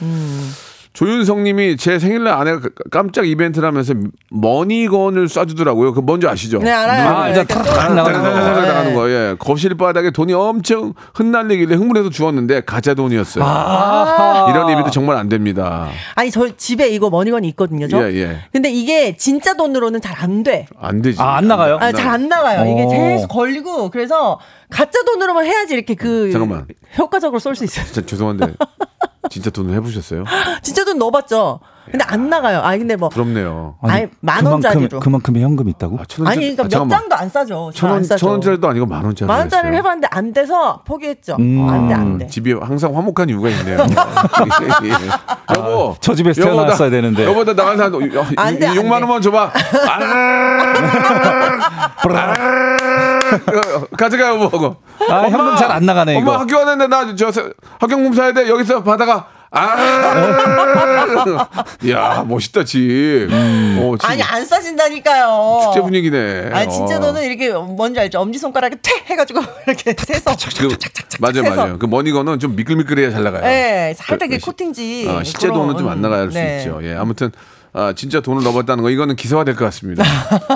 조윤성 0.97 1.45
님이 1.45 1.77
제 1.77 1.99
생일날 1.99 2.33
아내가 2.33 2.61
깜짝 2.91 3.29
이벤트를 3.29 3.69
하면서 3.69 3.93
머니건을 4.31 5.27
쏴주더라고요. 5.27 5.93
그 5.95 6.01
뭔지 6.01 6.27
아시죠? 6.27 6.59
네, 6.61 6.71
알아요. 6.73 7.09
아, 7.15 7.29
일단 7.29 7.47
탁 7.47 7.63
또- 7.63 7.71
나가는 7.95 8.19
거. 8.23 8.31
따라따라 8.31 8.61
네. 8.63 8.69
나가는 8.69 8.95
거. 8.95 9.11
예. 9.11 9.37
거실 9.39 9.75
바닥에 9.77 10.11
돈이 10.11 10.33
엄청 10.33 10.95
흩날리길래 11.15 11.75
흥분해서 11.75 12.09
주웠는데 12.09 12.63
가짜 12.63 12.95
돈이었어요. 12.95 13.45
아. 13.47 14.47
이런 14.49 14.71
이벤트 14.71 14.91
정말 14.91 15.17
안 15.19 15.29
됩니다. 15.29 15.89
아니 16.15 16.31
저 16.31 16.49
집에 16.57 16.89
이거 16.89 17.11
머니건이 17.11 17.47
있거든요. 17.49 17.89
저. 17.89 18.03
예, 18.11 18.15
예. 18.17 18.39
근데 18.51 18.71
이게 18.71 19.19
진짜 19.19 19.53
돈으로는 19.55 20.01
잘 20.01 20.17
안 20.19 20.43
돼. 20.43 20.67
안 20.81 21.03
되지. 21.03 21.21
아, 21.21 21.37
안 21.37 21.47
나가요? 21.47 21.77
아, 21.79 21.93
잘 21.93 22.09
안 22.09 22.29
나가요. 22.31 22.73
이게 22.73 22.85
어. 22.85 22.89
계속 22.89 23.29
걸리고 23.29 23.91
그래서 23.91 24.39
가짜 24.71 25.03
돈으로만 25.05 25.45
해야지 25.47 25.75
이렇게 25.75 25.95
그 25.95 26.31
잠깐만. 26.33 26.67
효과적으로 26.99 27.39
쏠 27.39 27.55
수 27.55 27.65
있어요. 27.65 27.85
진짜 27.87 28.05
죄송한데 28.05 28.55
진짜 29.31 29.51
돈을 29.51 29.75
해보셨어요? 29.77 30.25
진짜 30.63 30.85
돈 30.85 30.99
넣어봤죠. 30.99 31.61
근데 31.91 32.05
안 32.09 32.29
나가요. 32.29 32.61
아 32.63 32.77
근데 32.77 32.97
뭐 32.97 33.09
부럽네요. 33.09 33.77
아니, 33.83 34.07
만 34.21 34.45
원짜리로. 34.45 35.01
그만큼 35.01 35.37
의 35.37 35.43
현금이 35.43 35.71
있다고? 35.73 35.99
아, 36.01 36.05
천 36.09 36.25
원짜리. 36.27 36.47
아니 36.47 36.57
그러니까 36.57 36.63
아, 36.63 36.65
몇 36.65 36.69
잠깐만. 36.71 36.99
장도 36.99 37.17
안 37.17 37.29
싸죠. 37.29 37.71
천 37.75 37.91
원, 37.91 38.03
천 38.03 38.31
원짜리도 38.31 38.69
아니고 38.69 38.87
만 38.87 39.05
원짜리. 39.05 39.29
만 39.29 39.39
원짜리를 39.41 39.77
해봤는데 39.77 40.09
안 40.11 40.33
돼서 40.33 40.83
포기했죠. 40.85 41.37
음. 41.39 41.69
안 41.69 41.89
돼, 41.89 41.95
안 41.95 42.19
돼. 42.19 42.27
집이 42.27 42.53
항상 42.55 42.97
화목한 42.97 43.29
이유가 43.29 43.49
있네요. 43.51 43.79
예, 43.79 43.85
예. 44.89 45.57
여보, 45.57 45.97
저 46.01 46.15
집에서 46.15 46.43
여보, 46.43 46.51
나- 46.53 46.57
태어났어야 46.65 46.91
되는데. 46.91 47.25
여보, 47.25 47.45
나 47.45 47.55
돼, 47.55 47.63
안 47.63 47.77
6만 48.57 48.59
돼. 48.59 48.79
원만 48.81 49.23
줘봐. 49.23 49.53
아, 49.89 49.99
가져가 53.97 54.29
여보. 54.29 54.77
아, 55.11 55.23
현금 55.29 55.57
잘 55.57 55.71
안 55.71 55.85
나가네, 55.85 56.17
엄마 56.17 56.33
이거. 56.33 56.41
학교 56.41 56.57
가는데 56.59 56.87
나 56.87 57.15
저 57.17 57.31
학용품 57.81 58.13
사야 58.15 58.33
돼. 58.33 58.49
여기서 58.49 58.83
받아가. 58.83 59.27
아, 59.57 61.47
야 61.91 62.25
멋있다 62.29 62.65
집. 62.65 63.29
어, 63.31 63.97
집 63.99 64.11
아니 64.11 64.23
안 64.23 64.45
써진다니까요. 64.45 65.61
축제 65.65 65.81
분위기네. 65.81 66.51
아니 66.53 66.71
진짜 66.71 66.97
어. 66.97 66.99
너는 66.99 67.23
이렇게 67.25 67.53
뭔지 67.53 67.99
알죠? 68.01 68.21
엄지 68.21 68.39
손가락에 68.39 68.77
퇴 68.83 68.93
해가지고 69.07 69.41
이렇게 69.67 69.95
세서. 69.99 70.37
그, 70.59 70.77
맞아요, 71.21 71.43
세서. 71.43 71.57
맞아요. 71.57 71.79
그 71.79 71.87
머니건은 71.87 72.39
좀 72.39 72.55
미끌미끌해야 72.57 73.11
잘 73.11 73.23
나가요. 73.23 73.43
네, 73.43 73.95
살짝 73.97 74.29
그, 74.29 74.37
그 74.39 74.45
코팅지. 74.45 75.07
어, 75.09 75.25
실제 75.25 75.49
그런, 75.49 75.63
돈은 75.63 75.79
좀안 75.79 76.03
나갈 76.03 76.31
수 76.31 76.39
네. 76.39 76.59
있죠. 76.59 76.81
예, 76.83 76.95
아무튼 76.95 77.33
아, 77.79 77.93
진짜 77.93 78.21
돈을 78.21 78.43
넣어봤다는 78.43 78.83
거 78.83 78.89
이거는 78.91 79.17
기사화 79.17 79.45
될 79.45 79.55
것 79.55 79.65
같습니다. 79.67 80.03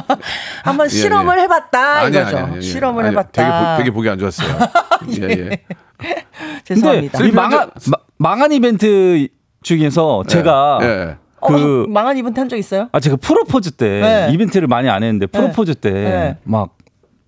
한번 0.65 0.87
예, 0.87 0.89
실험을 0.89 1.37
예. 1.39 1.43
해봤다 1.43 1.99
아니야, 2.01 2.21
이거죠. 2.23 2.37
아니야, 2.37 2.49
아니야. 2.49 2.61
실험을. 2.63 3.05
해봤다. 3.07 3.31
되게, 3.33 3.51
보, 3.51 3.77
되게 3.79 3.91
보기 3.91 4.09
안 4.09 4.19
좋았어요. 4.19 4.59
예, 5.21 5.29
예. 5.29 5.35
근데 5.99 6.65
죄송합니다. 6.65 7.25
이 7.25 7.31
망한 7.33 7.71
마- 7.91 7.99
망한 8.17 8.53
이벤트 8.53 9.29
중에서 9.63 10.25
제가 10.29 10.79
예. 10.83 11.17
그 11.47 11.85
어, 11.85 11.91
망한 11.91 12.17
이벤트 12.17 12.41
한 12.41 12.49
적 12.49 12.57
있어요? 12.57 12.89
아 12.93 13.01
제가 13.01 13.17
프로포즈 13.17 13.73
때 13.73 14.01
네. 14.01 14.29
이벤트를 14.33 14.67
많이 14.69 14.89
안 14.89 15.03
했는데 15.03 15.27
프로포즈 15.27 15.75
때 15.77 15.91
네. 15.91 16.39
막 16.45 16.77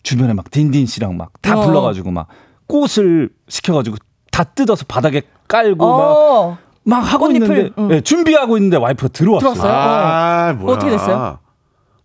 주변에 0.02 0.32
막 0.32 0.50
딘딘 0.50 0.86
씨랑 0.86 1.16
막다 1.18 1.58
어. 1.58 1.66
불러가지고 1.66 2.10
막 2.10 2.28
꽃을 2.66 3.28
시켜가지고 3.48 3.96
다 4.30 4.44
뜯어서 4.44 4.84
바닥에 4.88 5.22
깔고 5.48 5.84
어. 5.84 6.48
막 6.50 6.58
막 6.84 7.00
하고 7.00 7.30
있는데 7.30 7.70
응. 7.78 7.90
예, 7.92 8.00
준비하고 8.00 8.56
있는데 8.56 8.76
와이프가 8.76 9.08
들어왔어요. 9.12 9.54
들어왔어요? 9.54 9.72
아, 9.72 10.52
뭐야. 10.58 10.76
어떻게 10.76 10.90
됐어요? 10.90 11.38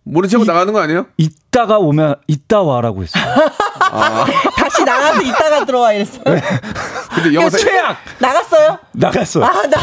모른 0.04 0.28
척하고 0.28 0.50
나가는 0.50 0.72
거 0.72 0.80
아니에요? 0.80 1.06
이따가 1.18 1.78
오면 1.78 2.16
이따 2.28 2.62
와라고 2.62 3.02
했어요. 3.02 3.22
다시 4.56 4.84
나가서 4.84 5.22
이따가 5.22 5.64
들어와 5.64 5.92
이랬어요. 5.92 6.22
근데 7.22 7.34
영화 7.34 7.50
사- 7.50 7.58
최악 7.58 7.96
나갔어요? 8.18 8.78
나갔어요. 8.92 9.44
아, 9.44 9.62
나. 9.66 9.78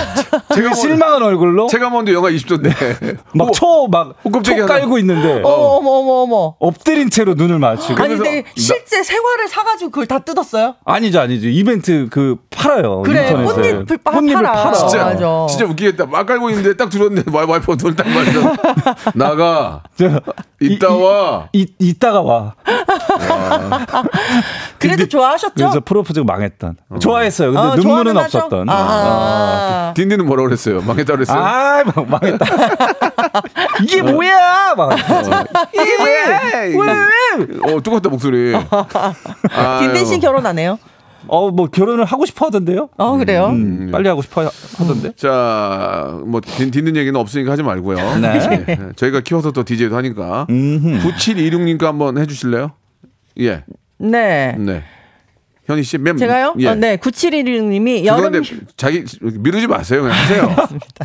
되게 0.56 0.74
실망한 0.74 1.21
얼굴로 1.24 1.67
제가 1.67 1.89
먼저 1.89 2.13
영화 2.13 2.30
20도인데 2.30 3.17
막 3.34 3.52
초막 3.54 4.15
어, 4.24 4.30
깜짝이야. 4.30 4.63
초 4.65 4.67
깔고 4.67 4.98
있는데 5.00 5.41
어머, 5.43 5.50
어머, 5.56 5.89
어머, 5.91 6.12
어머. 6.24 6.56
엎드린 6.60 7.10
채로 7.10 7.34
눈을 7.36 7.60
맞추고 7.60 8.02
아니, 8.02 8.15
근데 8.15 8.43
실제 8.56 9.04
생화를 9.04 9.48
사가지고 9.48 9.91
그걸 9.91 10.06
다 10.08 10.19
뜯었어요? 10.19 10.76
아니죠 10.86 11.19
아니죠 11.21 11.48
이벤트 11.48 12.08
그 12.10 12.38
팔아요 12.50 13.02
그래, 13.04 13.30
인터넷에 13.30 13.98
꽃잎을 14.04 14.43
빠- 14.43 14.52
팔아. 14.54 14.74
진짜 14.74 15.06
맞아. 15.06 15.45
진짜 15.50 15.65
웃기겠다. 15.65 16.06
막 16.06 16.26
깔고 16.26 16.50
있는데 16.52 16.76
딱 16.76 16.89
들었는데 16.89 17.32
와이- 17.32 17.45
와이프가 17.48 17.76
눈을 17.80 17.95
딱 17.95 18.08
맞아. 18.10 18.95
나가. 19.15 19.84
이따 20.62 20.93
와. 20.93 21.50
이, 21.54 21.67
이따가 21.80 22.21
와 22.21 22.56
그래도 24.80 25.08
좋아하셨죠? 25.08 25.54
그래서 25.56 25.80
프로포즈가 25.82 26.26
망했던 26.26 26.78
좋아 27.00 27.24
했어요 27.25 27.51
근데 27.53 27.67
어, 27.67 27.75
눈물은? 27.75 28.15
없었던 28.17 28.67
아. 28.69 29.93
딘딘은 29.95 30.25
뭐라 30.25 30.43
그랬어요? 30.43 30.81
망했다 30.81 31.13
그랬어요? 31.13 31.38
아, 31.39 31.83
막 31.85 32.09
망했다. 32.09 32.45
이게 33.83 34.01
뭐야? 34.01 34.73
막. 34.75 34.91
이게 35.73 36.73
뭐야? 36.75 37.07
어, 37.63 37.81
똑같다 37.81 38.09
목소리. 38.09 38.53
딘딘 39.79 40.05
씨 40.05 40.19
결혼 40.19 40.45
안 40.45 40.59
해요? 40.59 40.77
어, 41.27 41.49
뭐 41.49 41.67
결혼을 41.67 42.05
하고 42.05 42.25
싶어 42.25 42.45
하던데요? 42.47 42.89
어, 42.97 43.17
그래요? 43.17 43.47
음, 43.47 43.89
빨리 43.91 44.07
하고 44.09 44.21
싶어 44.21 44.43
하- 44.45 44.51
하던데. 44.77 45.13
자, 45.15 46.19
뭐 46.25 46.39
딘- 46.41 46.69
딘딘 46.71 46.95
얘기는 46.95 47.19
없으니까 47.19 47.51
하지 47.51 47.63
말고요. 47.63 47.97
네. 48.19 48.65
예, 48.69 48.77
저희가 48.95 49.21
키워서 49.21 49.51
또 49.51 49.63
DJ도 49.63 49.95
하니까. 49.95 50.45
음흠. 50.49 51.07
9726님과 51.07 51.83
한번 51.85 52.17
해 52.19 52.25
주실래요? 52.27 52.71
예, 53.39 53.63
네. 53.97 54.55
네. 54.59 54.83
현희 55.65 55.84
씨, 55.84 55.97
맨 55.97 56.15
제가요? 56.15 56.54
예. 56.60 56.67
어, 56.67 56.75
네. 56.75 56.97
9716님이 56.97 58.06
여름 58.06 58.43
자기 58.78 59.04
미루지 59.21 59.65
마세요. 59.67 60.04
그냥 60.04 60.15
하세요. 60.15 60.56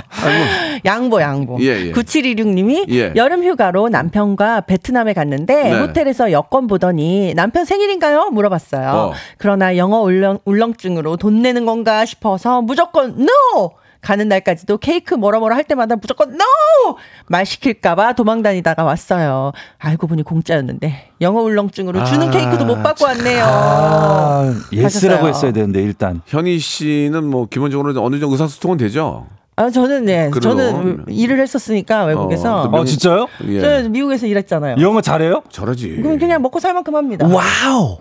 양보 0.85 1.20
양보. 1.20 1.59
예, 1.61 1.87
예. 1.87 1.92
9716님이 1.92 2.90
예. 2.90 3.12
여름 3.16 3.42
휴가로 3.42 3.88
남편과 3.88 4.62
베트남에 4.62 5.14
갔는데 5.14 5.62
네. 5.62 5.81
호텔에서 5.81 6.31
여권 6.31 6.66
보더니 6.66 7.33
남편 7.35 7.64
생일인가요? 7.64 8.31
물어봤어요. 8.33 8.88
어. 8.90 9.12
그러나 9.38 9.77
영어 9.77 10.01
울렁, 10.01 10.40
울렁증으로 10.44 11.16
돈 11.16 11.40
내는 11.40 11.64
건가 11.64 12.05
싶어서 12.05 12.61
무조건 12.61 13.16
NO! 13.18 13.73
가는 14.00 14.28
날까지도 14.28 14.78
케이크 14.78 15.14
뭐라 15.14 15.38
뭐라 15.38 15.56
할 15.56 15.64
때마다 15.64 15.96
무조건 15.96 16.30
NO! 16.32 16.96
말 17.26 17.44
시킬까봐 17.44 18.14
도망 18.14 18.42
다니다가 18.42 18.84
왔어요. 18.84 19.52
알고 19.78 20.06
보니 20.06 20.22
공짜였는데 20.22 21.10
영어 21.20 21.40
울렁증으로 21.42 22.04
주는 22.04 22.30
케이크도 22.30 22.64
못 22.64 22.82
받고 22.82 23.04
왔네요. 23.04 23.44
아, 23.44 24.54
yes라고 24.72 25.26
하셨어요. 25.26 25.28
했어야 25.28 25.52
되는데 25.52 25.82
일단. 25.82 26.22
현이 26.26 26.59
씨는 26.58 27.24
뭐 27.24 27.46
기본적으로 27.46 27.90
어느 28.02 28.18
정도 28.18 28.32
의사소통은 28.32 28.78
되죠. 28.78 29.26
아, 29.56 29.68
저는 29.68 30.06
네. 30.06 30.30
그럼. 30.30 30.40
저는 30.56 31.04
일을 31.08 31.38
했었으니까 31.40 32.04
외국에서. 32.04 32.62
어, 32.62 32.70
또 32.70 32.76
어, 32.78 32.84
진짜요? 32.84 33.26
예. 33.48 33.60
저 33.82 33.88
미국에서 33.90 34.26
일했잖아요. 34.26 34.76
영어 34.80 35.02
잘해요? 35.02 35.42
잘하지. 35.50 35.96
그럼 35.96 36.18
그냥 36.18 36.40
먹고 36.40 36.60
살 36.60 36.72
만큼 36.72 36.94
합니다. 36.96 37.26
wow. 37.26 37.98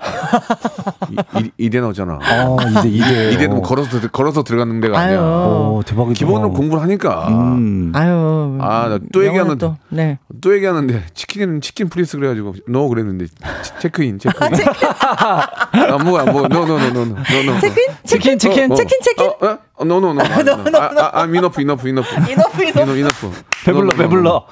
이- 1.44 1.52
이대 1.58 1.82
나오잖아. 1.82 2.14
어, 2.46 2.58
이제 2.80 2.88
이대. 2.88 3.32
이대는 3.36 3.58
뭐 3.58 3.62
걸어서 3.62 4.00
들- 4.00 4.08
걸어서 4.10 4.44
들어가는 4.44 4.80
데가 4.80 4.98
아니야. 5.00 5.20
아유. 5.20 5.26
오, 5.26 5.84
대박이다. 5.86 6.14
기본으로 6.18 6.54
공부를 6.54 6.82
하니까. 6.84 7.28
음. 7.28 7.92
아유. 7.94 8.58
아, 8.62 8.98
영어는 9.14 9.34
얘기하는- 9.58 9.60
또, 9.60 9.76
네. 9.90 10.18
또 10.40 10.56
얘기하는데 10.56 11.04
치킨은 11.14 11.60
chicken 11.60 11.90
please 11.90 12.16
그래가지고 12.18 12.54
no 12.70 12.88
그랬는데 12.88 13.26
치- 13.28 13.34
체크인 13.82 14.18
체크인. 14.20 14.52
안 14.54 16.06
먹어 16.06 16.20
안 16.20 16.26
먹어 16.28 16.48
노노노노노노. 16.48 17.16
체킨? 17.60 17.86
치킨 18.06 18.40
치킨. 18.40 18.72
어, 18.72 18.76
check-in 18.76 18.98
check-in? 19.02 19.26
어, 19.28 19.30
어? 19.46 19.48
어, 19.48 19.48
no 19.50 19.58
no 19.86 19.98
no. 19.98 20.16
아, 20.22 21.26
enough 21.26 21.62
enough 21.62 21.88
enough. 21.88 22.10
Enough 22.32 22.64
enough. 22.64 22.82
이너 22.82 22.96
enough. 22.96 23.32
배불러 23.66 23.94
배불러. 23.96 24.46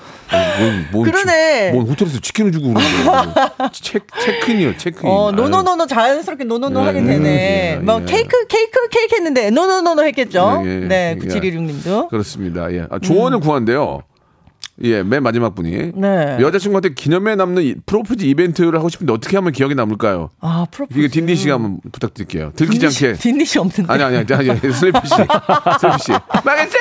뭔, 0.59 0.87
뭔 0.91 1.03
그러네. 1.11 1.71
치- 1.71 1.75
뭔 1.75 1.87
호텔에서 1.87 2.19
치킨을 2.19 2.51
주고 2.51 2.73
그러는데. 2.73 3.41
체 3.73 3.99
체크인이요 4.21 4.77
체크인. 4.77 5.11
어, 5.11 5.31
no 5.31 5.45
no 5.45 5.58
no 5.58 5.72
no 5.72 5.85
자연스럽게 5.87 6.43
no 6.45 6.57
no 6.57 6.69
no 6.69 6.81
예, 6.81 6.85
하게 6.85 6.99
예, 6.99 7.05
되네. 7.05 7.77
예, 7.77 7.79
뭐 7.83 8.01
예. 8.01 8.05
케이크 8.05 8.47
케이크 8.47 8.89
케이크 8.89 9.15
했는데 9.15 9.49
no 9.49 9.63
no 9.63 9.76
no 9.76 9.90
no 9.90 10.03
했겠죠. 10.05 10.61
예, 10.65 10.69
예. 10.69 10.87
네, 10.87 11.17
예. 11.21 11.27
9716님도. 11.27 12.09
그렇습니다. 12.09 12.71
예. 12.73 12.85
아, 12.89 12.99
조언을 12.99 13.39
구한데요. 13.39 14.01
예, 14.83 15.01
맨 15.01 15.23
마지막 15.23 15.55
분이 15.55 15.75
음. 15.75 15.91
네. 15.95 16.37
여자친구한테 16.39 16.93
기념에 16.93 17.35
남는 17.35 17.63
이- 17.63 17.75
프로포즈 17.85 18.23
이벤트를 18.25 18.77
하고 18.77 18.89
싶은데 18.89 19.11
어떻게 19.11 19.35
하면 19.37 19.51
기억에 19.51 19.73
남을까요? 19.73 20.29
아, 20.39 20.65
프로포즈. 20.69 20.99
이게 20.99 21.07
딘딘 21.07 21.35
씨가 21.35 21.55
한번 21.55 21.79
부탁드릴게요. 21.91 22.51
들키지 22.55 22.85
않게. 22.85 23.13
딘디 23.19 23.45
씨 23.45 23.57
없는데. 23.57 23.91
아니 23.91 24.03
아니 24.03 24.17
아니 24.17 24.33
아니 24.51 24.59
슬리피 24.71 24.99
씨, 25.07 25.15
슬리피 25.81 26.03
씨, 26.03 26.11
망했어, 26.43 26.77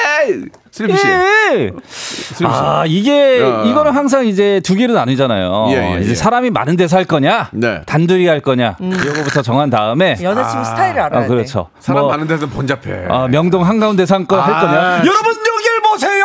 슬리피 0.70 0.98
씨, 0.98 1.06
예. 1.08 1.72
슬리피 1.86 2.34
씨. 2.36 2.44
아 2.44 2.84
이게 2.86 3.40
야. 3.40 3.62
이거는 3.64 3.92
항상 3.92 4.26
이제 4.26 4.60
두 4.62 4.74
개로 4.74 4.92
나뉘잖아요. 4.92 5.68
예, 5.70 5.94
예, 5.96 6.00
이제 6.02 6.10
예. 6.10 6.14
사람이 6.14 6.50
많은 6.50 6.76
데서 6.76 6.98
할 6.98 7.06
거냐, 7.06 7.48
네. 7.54 7.80
단둘이 7.86 8.26
할 8.26 8.40
거냐, 8.40 8.76
이거부터 8.78 9.40
정한 9.40 9.70
다음에 9.70 10.16
여자친구 10.20 10.64
스타일을 10.66 11.00
알아야 11.00 11.20
아, 11.20 11.22
돼. 11.22 11.28
그렇죠. 11.28 11.70
사람 11.78 12.02
뭐, 12.02 12.10
많은 12.10 12.26
데서 12.26 12.46
번잡해. 12.46 13.06
아, 13.08 13.26
명동 13.28 13.64
한가운데서 13.64 14.14
한 14.16 14.26
거할 14.26 14.52
아, 14.52 14.60
거냐? 14.60 14.96
진- 15.02 15.06
여러분 15.10 15.30
여길 15.32 15.80
보세요. 15.90 16.24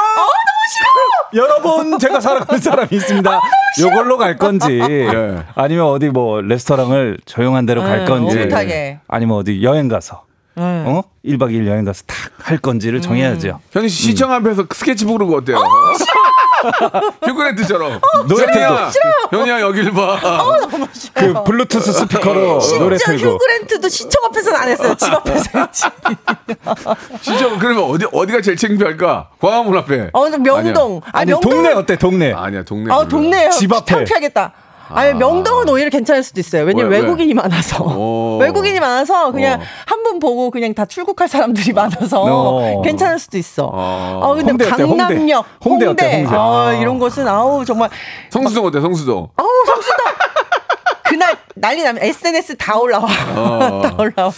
여러분 1.33 1.97
제가 1.97 2.19
사랑하는 2.19 2.59
사람이 2.61 2.89
있습니다. 2.91 3.41
요걸로 3.81 4.17
갈 4.17 4.37
건지 4.37 4.79
예. 4.89 5.43
아니면 5.55 5.85
어디 5.85 6.09
뭐 6.09 6.41
레스토랑을 6.41 7.17
조용한 7.25 7.65
데로 7.65 7.81
갈 7.81 7.99
네, 7.99 8.05
건지 8.05 8.37
오붓하게. 8.37 8.99
아니면 9.07 9.37
어디 9.37 9.63
여행 9.63 9.87
가서 9.87 10.23
네. 10.55 10.63
어? 10.63 11.03
1박 11.23 11.51
2일 11.51 11.67
여행 11.67 11.85
가서 11.85 12.03
탁 12.05 12.17
할 12.43 12.57
건지를 12.57 12.97
음. 12.99 13.01
정해야죠. 13.01 13.59
현희 13.71 13.87
씨 13.87 14.03
시청 14.07 14.31
앞에서 14.33 14.65
스케치북으로 14.73 15.27
어때요? 15.37 15.57
휴그랜트처럼. 17.25 17.99
노래 18.27 18.45
현이야, 18.45 18.91
현이야 19.31 19.61
여길 19.61 19.91
봐. 19.91 20.19
그 21.13 21.43
블루투스 21.43 21.91
스피커로 21.93 22.59
노래 22.79 22.97
진짜 22.97 23.11
틀고 23.17 23.33
휴그랜트도 23.35 23.89
시청 23.89 24.23
앞에서는 24.25 24.59
안 24.59 24.67
했어요. 24.69 24.95
집 24.95 25.13
앞에서 25.13 25.59
했지. 25.59 25.83
시청 27.21 27.57
그러면 27.59 27.83
어디 27.85 28.05
어디가 28.11 28.41
제일 28.41 28.57
창피할까? 28.57 29.29
광화문 29.39 29.77
앞에. 29.77 30.09
어, 30.13 30.29
명동. 30.29 31.01
아, 31.05 31.09
아니 31.19 31.31
명동. 31.31 31.51
동네 31.51 31.71
어때 31.73 31.95
동네? 31.97 32.33
아니야 32.33 32.63
동네. 32.63 32.91
아, 32.91 32.97
별로야. 32.97 33.07
동네요. 33.09 33.49
집 33.51 33.71
앞에. 33.73 33.85
창피하겠다. 33.85 34.53
아니, 34.93 35.13
명동은 35.13 35.69
오히려 35.69 35.89
괜찮을 35.89 36.23
수도 36.23 36.39
있어요. 36.39 36.63
왜냐면 36.63 36.91
왜, 36.91 36.97
왜? 36.97 37.03
외국인이 37.03 37.33
많아서. 37.33 37.83
오. 37.83 38.37
외국인이 38.41 38.79
많아서 38.79 39.31
그냥 39.31 39.59
어. 39.59 39.63
한분 39.85 40.19
보고 40.19 40.51
그냥 40.51 40.73
다 40.73 40.85
출국할 40.85 41.27
사람들이 41.27 41.73
많아서 41.73 42.21
어. 42.23 42.81
괜찮을 42.81 43.19
수도 43.19 43.37
있어. 43.37 43.69
어. 43.73 44.21
아, 44.23 44.35
근데 44.35 44.51
홍대 44.51 44.65
홍대? 44.83 45.03
강남역, 45.03 45.45
홍대 45.63 45.85
홍대, 45.85 46.05
어때, 46.05 46.21
홍대? 46.23 46.35
아, 46.37 46.73
이런 46.79 46.99
곳은 46.99 47.27
아우 47.27 47.63
정말 47.65 47.89
성수동 48.29 48.65
어때 48.65 48.81
성수동? 48.81 49.29
아우 49.35 49.47
성수동 49.65 49.97
그날 51.03 51.35
난리 51.55 51.83
나면 51.83 52.01
SNS 52.03 52.57
다 52.57 52.77
올라와. 52.77 53.05
어. 53.35 53.81
다 53.83 53.95
올라와. 53.97 54.31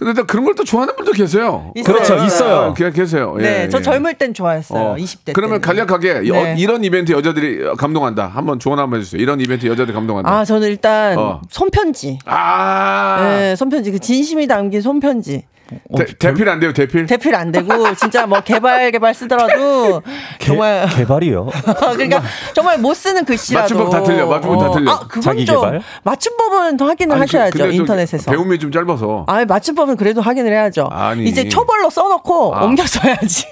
근데 0.00 0.14
또 0.14 0.24
그런 0.26 0.46
걸 0.46 0.54
또 0.54 0.64
좋아하는 0.64 0.96
분도 0.96 1.12
계세요. 1.12 1.70
있어요. 1.76 1.94
그렇죠, 1.94 2.16
있어요. 2.24 2.56
어, 2.70 2.74
계- 2.74 2.90
계세요. 2.90 3.36
예, 3.38 3.42
네, 3.42 3.68
저 3.68 3.78
예. 3.78 3.82
젊을 3.82 4.14
땐 4.14 4.32
좋아했어요. 4.32 4.80
어. 4.82 4.96
20대 4.96 5.34
그러면 5.34 5.60
때는. 5.60 5.84
간략하게 5.84 6.22
이- 6.26 6.30
네. 6.30 6.52
어, 6.52 6.54
이런 6.56 6.82
이벤트 6.84 7.12
여자들이 7.12 7.76
감동한다. 7.76 8.26
한번 8.26 8.58
조언 8.58 8.78
한번 8.78 8.98
해주세요. 9.00 9.20
이런 9.20 9.40
이벤트 9.42 9.66
여자들이 9.66 9.92
감동한다. 9.94 10.30
아, 10.30 10.44
저는 10.46 10.68
일단 10.68 11.18
어. 11.18 11.42
손편지. 11.50 12.18
아, 12.24 13.18
네, 13.22 13.56
손편지. 13.56 13.92
그 13.92 13.98
진심이 13.98 14.46
담긴 14.46 14.80
손편지. 14.80 15.44
대, 15.96 16.06
대필 16.18 16.48
안 16.48 16.60
돼요, 16.60 16.72
대필? 16.72 17.06
대필 17.06 17.34
안 17.34 17.52
되고 17.52 17.94
진짜 17.94 18.26
뭐 18.26 18.40
개발 18.40 18.90
개발 18.90 19.14
쓰더라도 19.14 20.02
정말 20.40 20.88
개, 20.88 20.96
개발이요. 21.04 21.48
그러니까 21.80 22.22
정말 22.54 22.78
못 22.78 22.94
쓰는 22.94 23.24
글씨라도 23.24 23.62
맞춤법 23.62 23.90
다 23.90 24.02
틀려, 24.02 24.26
맞춤법 24.26 24.60
다 24.62 24.70
틀려. 24.78 24.90
아, 24.90 24.98
그건 25.00 25.20
자기 25.22 25.44
좀 25.46 25.56
개발? 25.62 25.82
맞춤법은 26.02 26.76
더 26.76 26.86
확인을 26.86 27.14
아니, 27.16 27.20
그- 27.30 27.36
하셔야죠 27.36 27.58
또 27.58 27.70
인터넷에서. 27.70 28.30
배움이 28.30 28.58
좀 28.58 28.72
짧아서. 28.72 29.24
아 29.28 29.44
맞춤법은 29.44 29.96
그래도 29.96 30.20
확인을 30.20 30.52
해야죠. 30.52 30.88
아니. 30.90 31.24
이제 31.24 31.48
초벌로 31.48 31.90
써 31.90 32.08
놓고 32.08 32.56
아. 32.56 32.64
옮겨 32.64 32.84
써야지. 32.86 33.46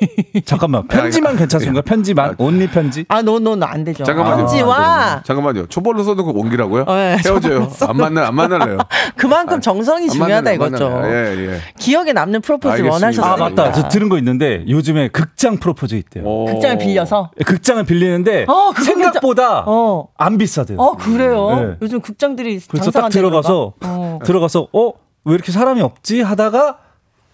잠깐만 0.45 0.87
편지만 0.89 1.37
괜찮습니까? 1.37 1.83
편지만 1.83 2.35
only 2.39 2.67
편지. 2.69 3.05
아, 3.09 3.23
no 3.23 3.37
no 3.37 3.51
no 3.51 3.65
안 3.67 3.85
되죠. 3.85 4.05
잠깐만요. 4.05 4.37
편지와 4.39 5.23
잠깐만요. 5.25 5.67
초벌로 5.67 6.03
써 6.03 6.15
놓고 6.15 6.33
옮기라고요? 6.41 6.85
네, 6.87 7.17
헤어져요. 7.25 7.71
안 7.87 7.97
만나 7.97 8.27
안 8.29 8.35
만날래요. 8.35 8.79
그만큼 9.17 9.61
정성이 9.61 10.05
안 10.05 10.11
중요하다 10.11 10.53
이거죠. 10.53 11.03
예, 11.05 11.35
예. 11.55 11.61
기억 11.79 12.08
에 12.09 12.13
남는 12.13 12.41
프로포즈 12.41 12.73
알겠습니다. 12.73 12.95
원하셨어요. 12.95 13.33
아 13.33 13.37
맞다. 13.37 13.73
저 13.73 13.89
들은 13.89 14.09
거 14.09 14.19
있는데 14.19 14.65
요즘에 14.69 15.09
극장 15.09 15.59
프로포즈 15.59 15.95
있대요. 15.97 16.25
오. 16.25 16.47
극장을 16.47 16.79
빌려서. 16.79 17.31
극장을 17.45 17.85
빌리는데 17.85 18.47
어, 18.49 18.73
생각보다 18.83 19.65
어. 19.67 20.09
안 20.17 20.39
비싸대요. 20.39 20.79
어 20.79 20.97
그래요. 20.97 21.55
네. 21.55 21.77
요즘 21.83 22.01
극장들이 22.01 22.61
그래서 22.69 22.91
딱 22.91 23.03
장사가 23.03 23.09
들어가서 23.11 23.73
어. 23.85 24.19
들어가서 24.25 24.69
어 24.73 24.93
왜 25.25 25.35
이렇게 25.35 25.53
사람이 25.53 25.83
없지 25.83 26.23
하다가 26.23 26.79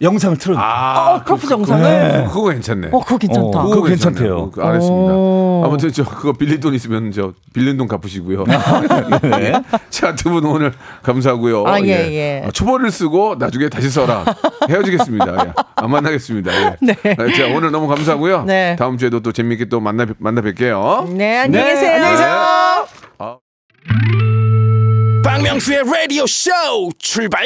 영상을 0.01 0.37
틀어. 0.37 0.57
아, 0.57 1.13
어, 1.15 1.23
프로포즈 1.23 1.47
그- 1.47 1.53
영상을. 1.53 1.81
네. 1.83 2.25
그거 2.27 2.49
괜찮네. 2.49 2.89
어 2.91 2.99
그거 2.99 3.17
괜찮다. 3.17 3.47
어, 3.59 3.63
그거 3.63 3.75
그거 3.75 3.87
괜찮대요. 3.87 4.27
괜찮네요. 4.27 4.51
그거 4.51 4.67
알았습니다. 4.67 5.13
오. 5.61 5.65
아무튼 5.65 5.91
저 5.91 6.03
그거 6.03 6.33
빌릴 6.33 6.59
돈 6.59 6.73
있으면 6.73 7.11
저 7.11 7.33
빌린 7.53 7.77
돈 7.77 7.87
갚으시고요. 7.87 8.43
네. 8.45 9.53
자, 9.89 10.15
두 10.15 10.29
분 10.29 10.45
오늘 10.45 10.73
감사하고요. 11.03 11.65
아, 11.65 11.79
예, 11.81 11.87
예. 11.87 12.43
아, 12.45 12.51
초벌을 12.51 12.91
쓰고 12.91 13.35
나중에 13.39 13.69
다시 13.69 13.89
써라. 13.89 14.25
헤어지겠습니다. 14.69 15.45
예. 15.47 15.53
안 15.75 15.89
만나겠습니다. 15.91 16.51
예. 16.53 16.75
네. 16.81 16.93
아, 17.17 17.37
자, 17.37 17.47
오늘 17.55 17.71
너무 17.71 17.87
감사하고요. 17.87 18.43
네. 18.43 18.75
다음 18.77 18.97
주에도 18.97 19.21
또 19.21 19.31
재밌게 19.31 19.65
또 19.65 19.79
만나 19.79 20.05
만나 20.19 20.41
뵐게요. 20.41 21.09
네 21.13 21.39
안녕히 21.39 21.73
계세요. 21.73 21.93
안녕히 21.95 22.11
계세요. 22.17 22.45
박명수의 25.23 25.83
라디오 25.91 26.25
쇼 26.27 26.51
출발 26.99 27.45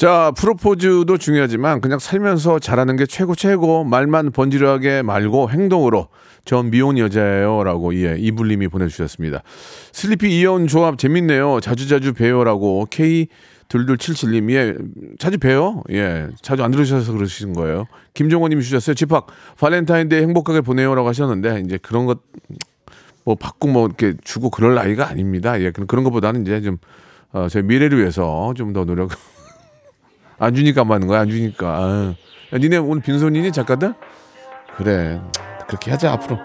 자, 0.00 0.32
프로포즈도 0.34 1.18
중요하지만 1.18 1.82
그냥 1.82 1.98
살면서 1.98 2.58
잘하는 2.58 2.96
게 2.96 3.04
최고 3.04 3.34
최고 3.34 3.84
말만 3.84 4.30
번지르하게 4.30 5.02
말고 5.02 5.50
행동으로 5.50 6.08
전 6.46 6.70
미혼 6.70 6.96
여자예요라고 6.96 7.94
예, 7.96 8.16
이불님이 8.18 8.68
보내주셨습니다. 8.68 9.42
슬리피 9.92 10.40
이현이 10.40 10.68
조합 10.68 10.96
재밌네요. 10.96 11.60
자주자주 11.60 12.14
봬요라고 12.14 12.86
K 12.88 13.28
둘둘칠칠님 13.68 14.50
예 14.52 14.74
자주 15.18 15.36
봬요. 15.36 15.82
예 15.90 16.28
자주 16.40 16.64
안 16.64 16.70
들으셔서 16.70 17.12
그러신 17.12 17.52
거예요. 17.52 17.86
김종원님이 18.14 18.62
주셨어요. 18.62 18.94
집합 18.94 19.26
발렌타인데이 19.58 20.22
행복하게 20.22 20.62
보내요라고 20.62 21.08
하셨는데 21.08 21.60
이제 21.66 21.78
그런 21.82 22.06
것 22.06 22.20
뭐 23.24 23.34
받고 23.34 23.68
뭐 23.68 23.86
이렇게 23.86 24.14
주고 24.24 24.48
그럴 24.48 24.74
나이가 24.74 25.06
아닙니다. 25.10 25.60
예 25.60 25.70
그런 25.72 25.86
그런 25.86 26.04
것보다는 26.04 26.40
이제 26.40 26.62
좀 26.62 26.78
어, 27.32 27.48
저희 27.50 27.62
미래를 27.62 27.98
위해서 27.98 28.54
좀 28.56 28.72
더 28.72 28.86
노력. 28.86 29.10
안 30.40 30.54
주니까 30.54 30.80
안 30.80 30.90
하는 30.90 31.06
거야 31.06 31.20
안 31.20 31.30
주니까. 31.30 31.76
아유. 31.78 32.14
야, 32.52 32.58
니네 32.58 32.78
오늘 32.78 33.02
빈손이니 33.02 33.52
작가들? 33.52 33.94
그래 34.76 35.20
그렇게 35.68 35.90
하자 35.92 36.12
앞으로. 36.12 36.38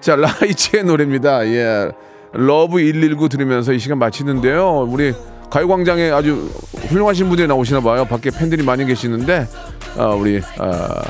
자 0.00 0.16
라이즈의 0.16 0.84
노래입니다. 0.84 1.46
예 1.46 1.90
Love 2.32 2.76
119 2.76 3.28
들으면서 3.28 3.72
이 3.72 3.78
시간 3.78 3.98
마치는데요. 3.98 4.86
우리 4.88 5.14
가요광장에 5.50 6.10
아주 6.10 6.50
훌륭하신 6.88 7.28
분들이 7.28 7.48
나오시나 7.48 7.80
봐요. 7.80 8.04
밖에 8.04 8.30
팬들이 8.30 8.62
많이 8.62 8.84
계시는데 8.84 9.46
아, 9.96 10.08
우리 10.08 10.42
아, 10.58 11.02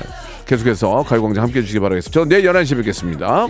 계속해서 0.47 1.03
가요광장 1.03 1.43
함께 1.45 1.59
해 1.59 1.63
주시기 1.63 1.81
바라겠습니다. 1.81 2.15
저는 2.15 2.29
내일 2.29 2.45
11시에 2.45 2.77
뵙겠습니다. 2.77 3.49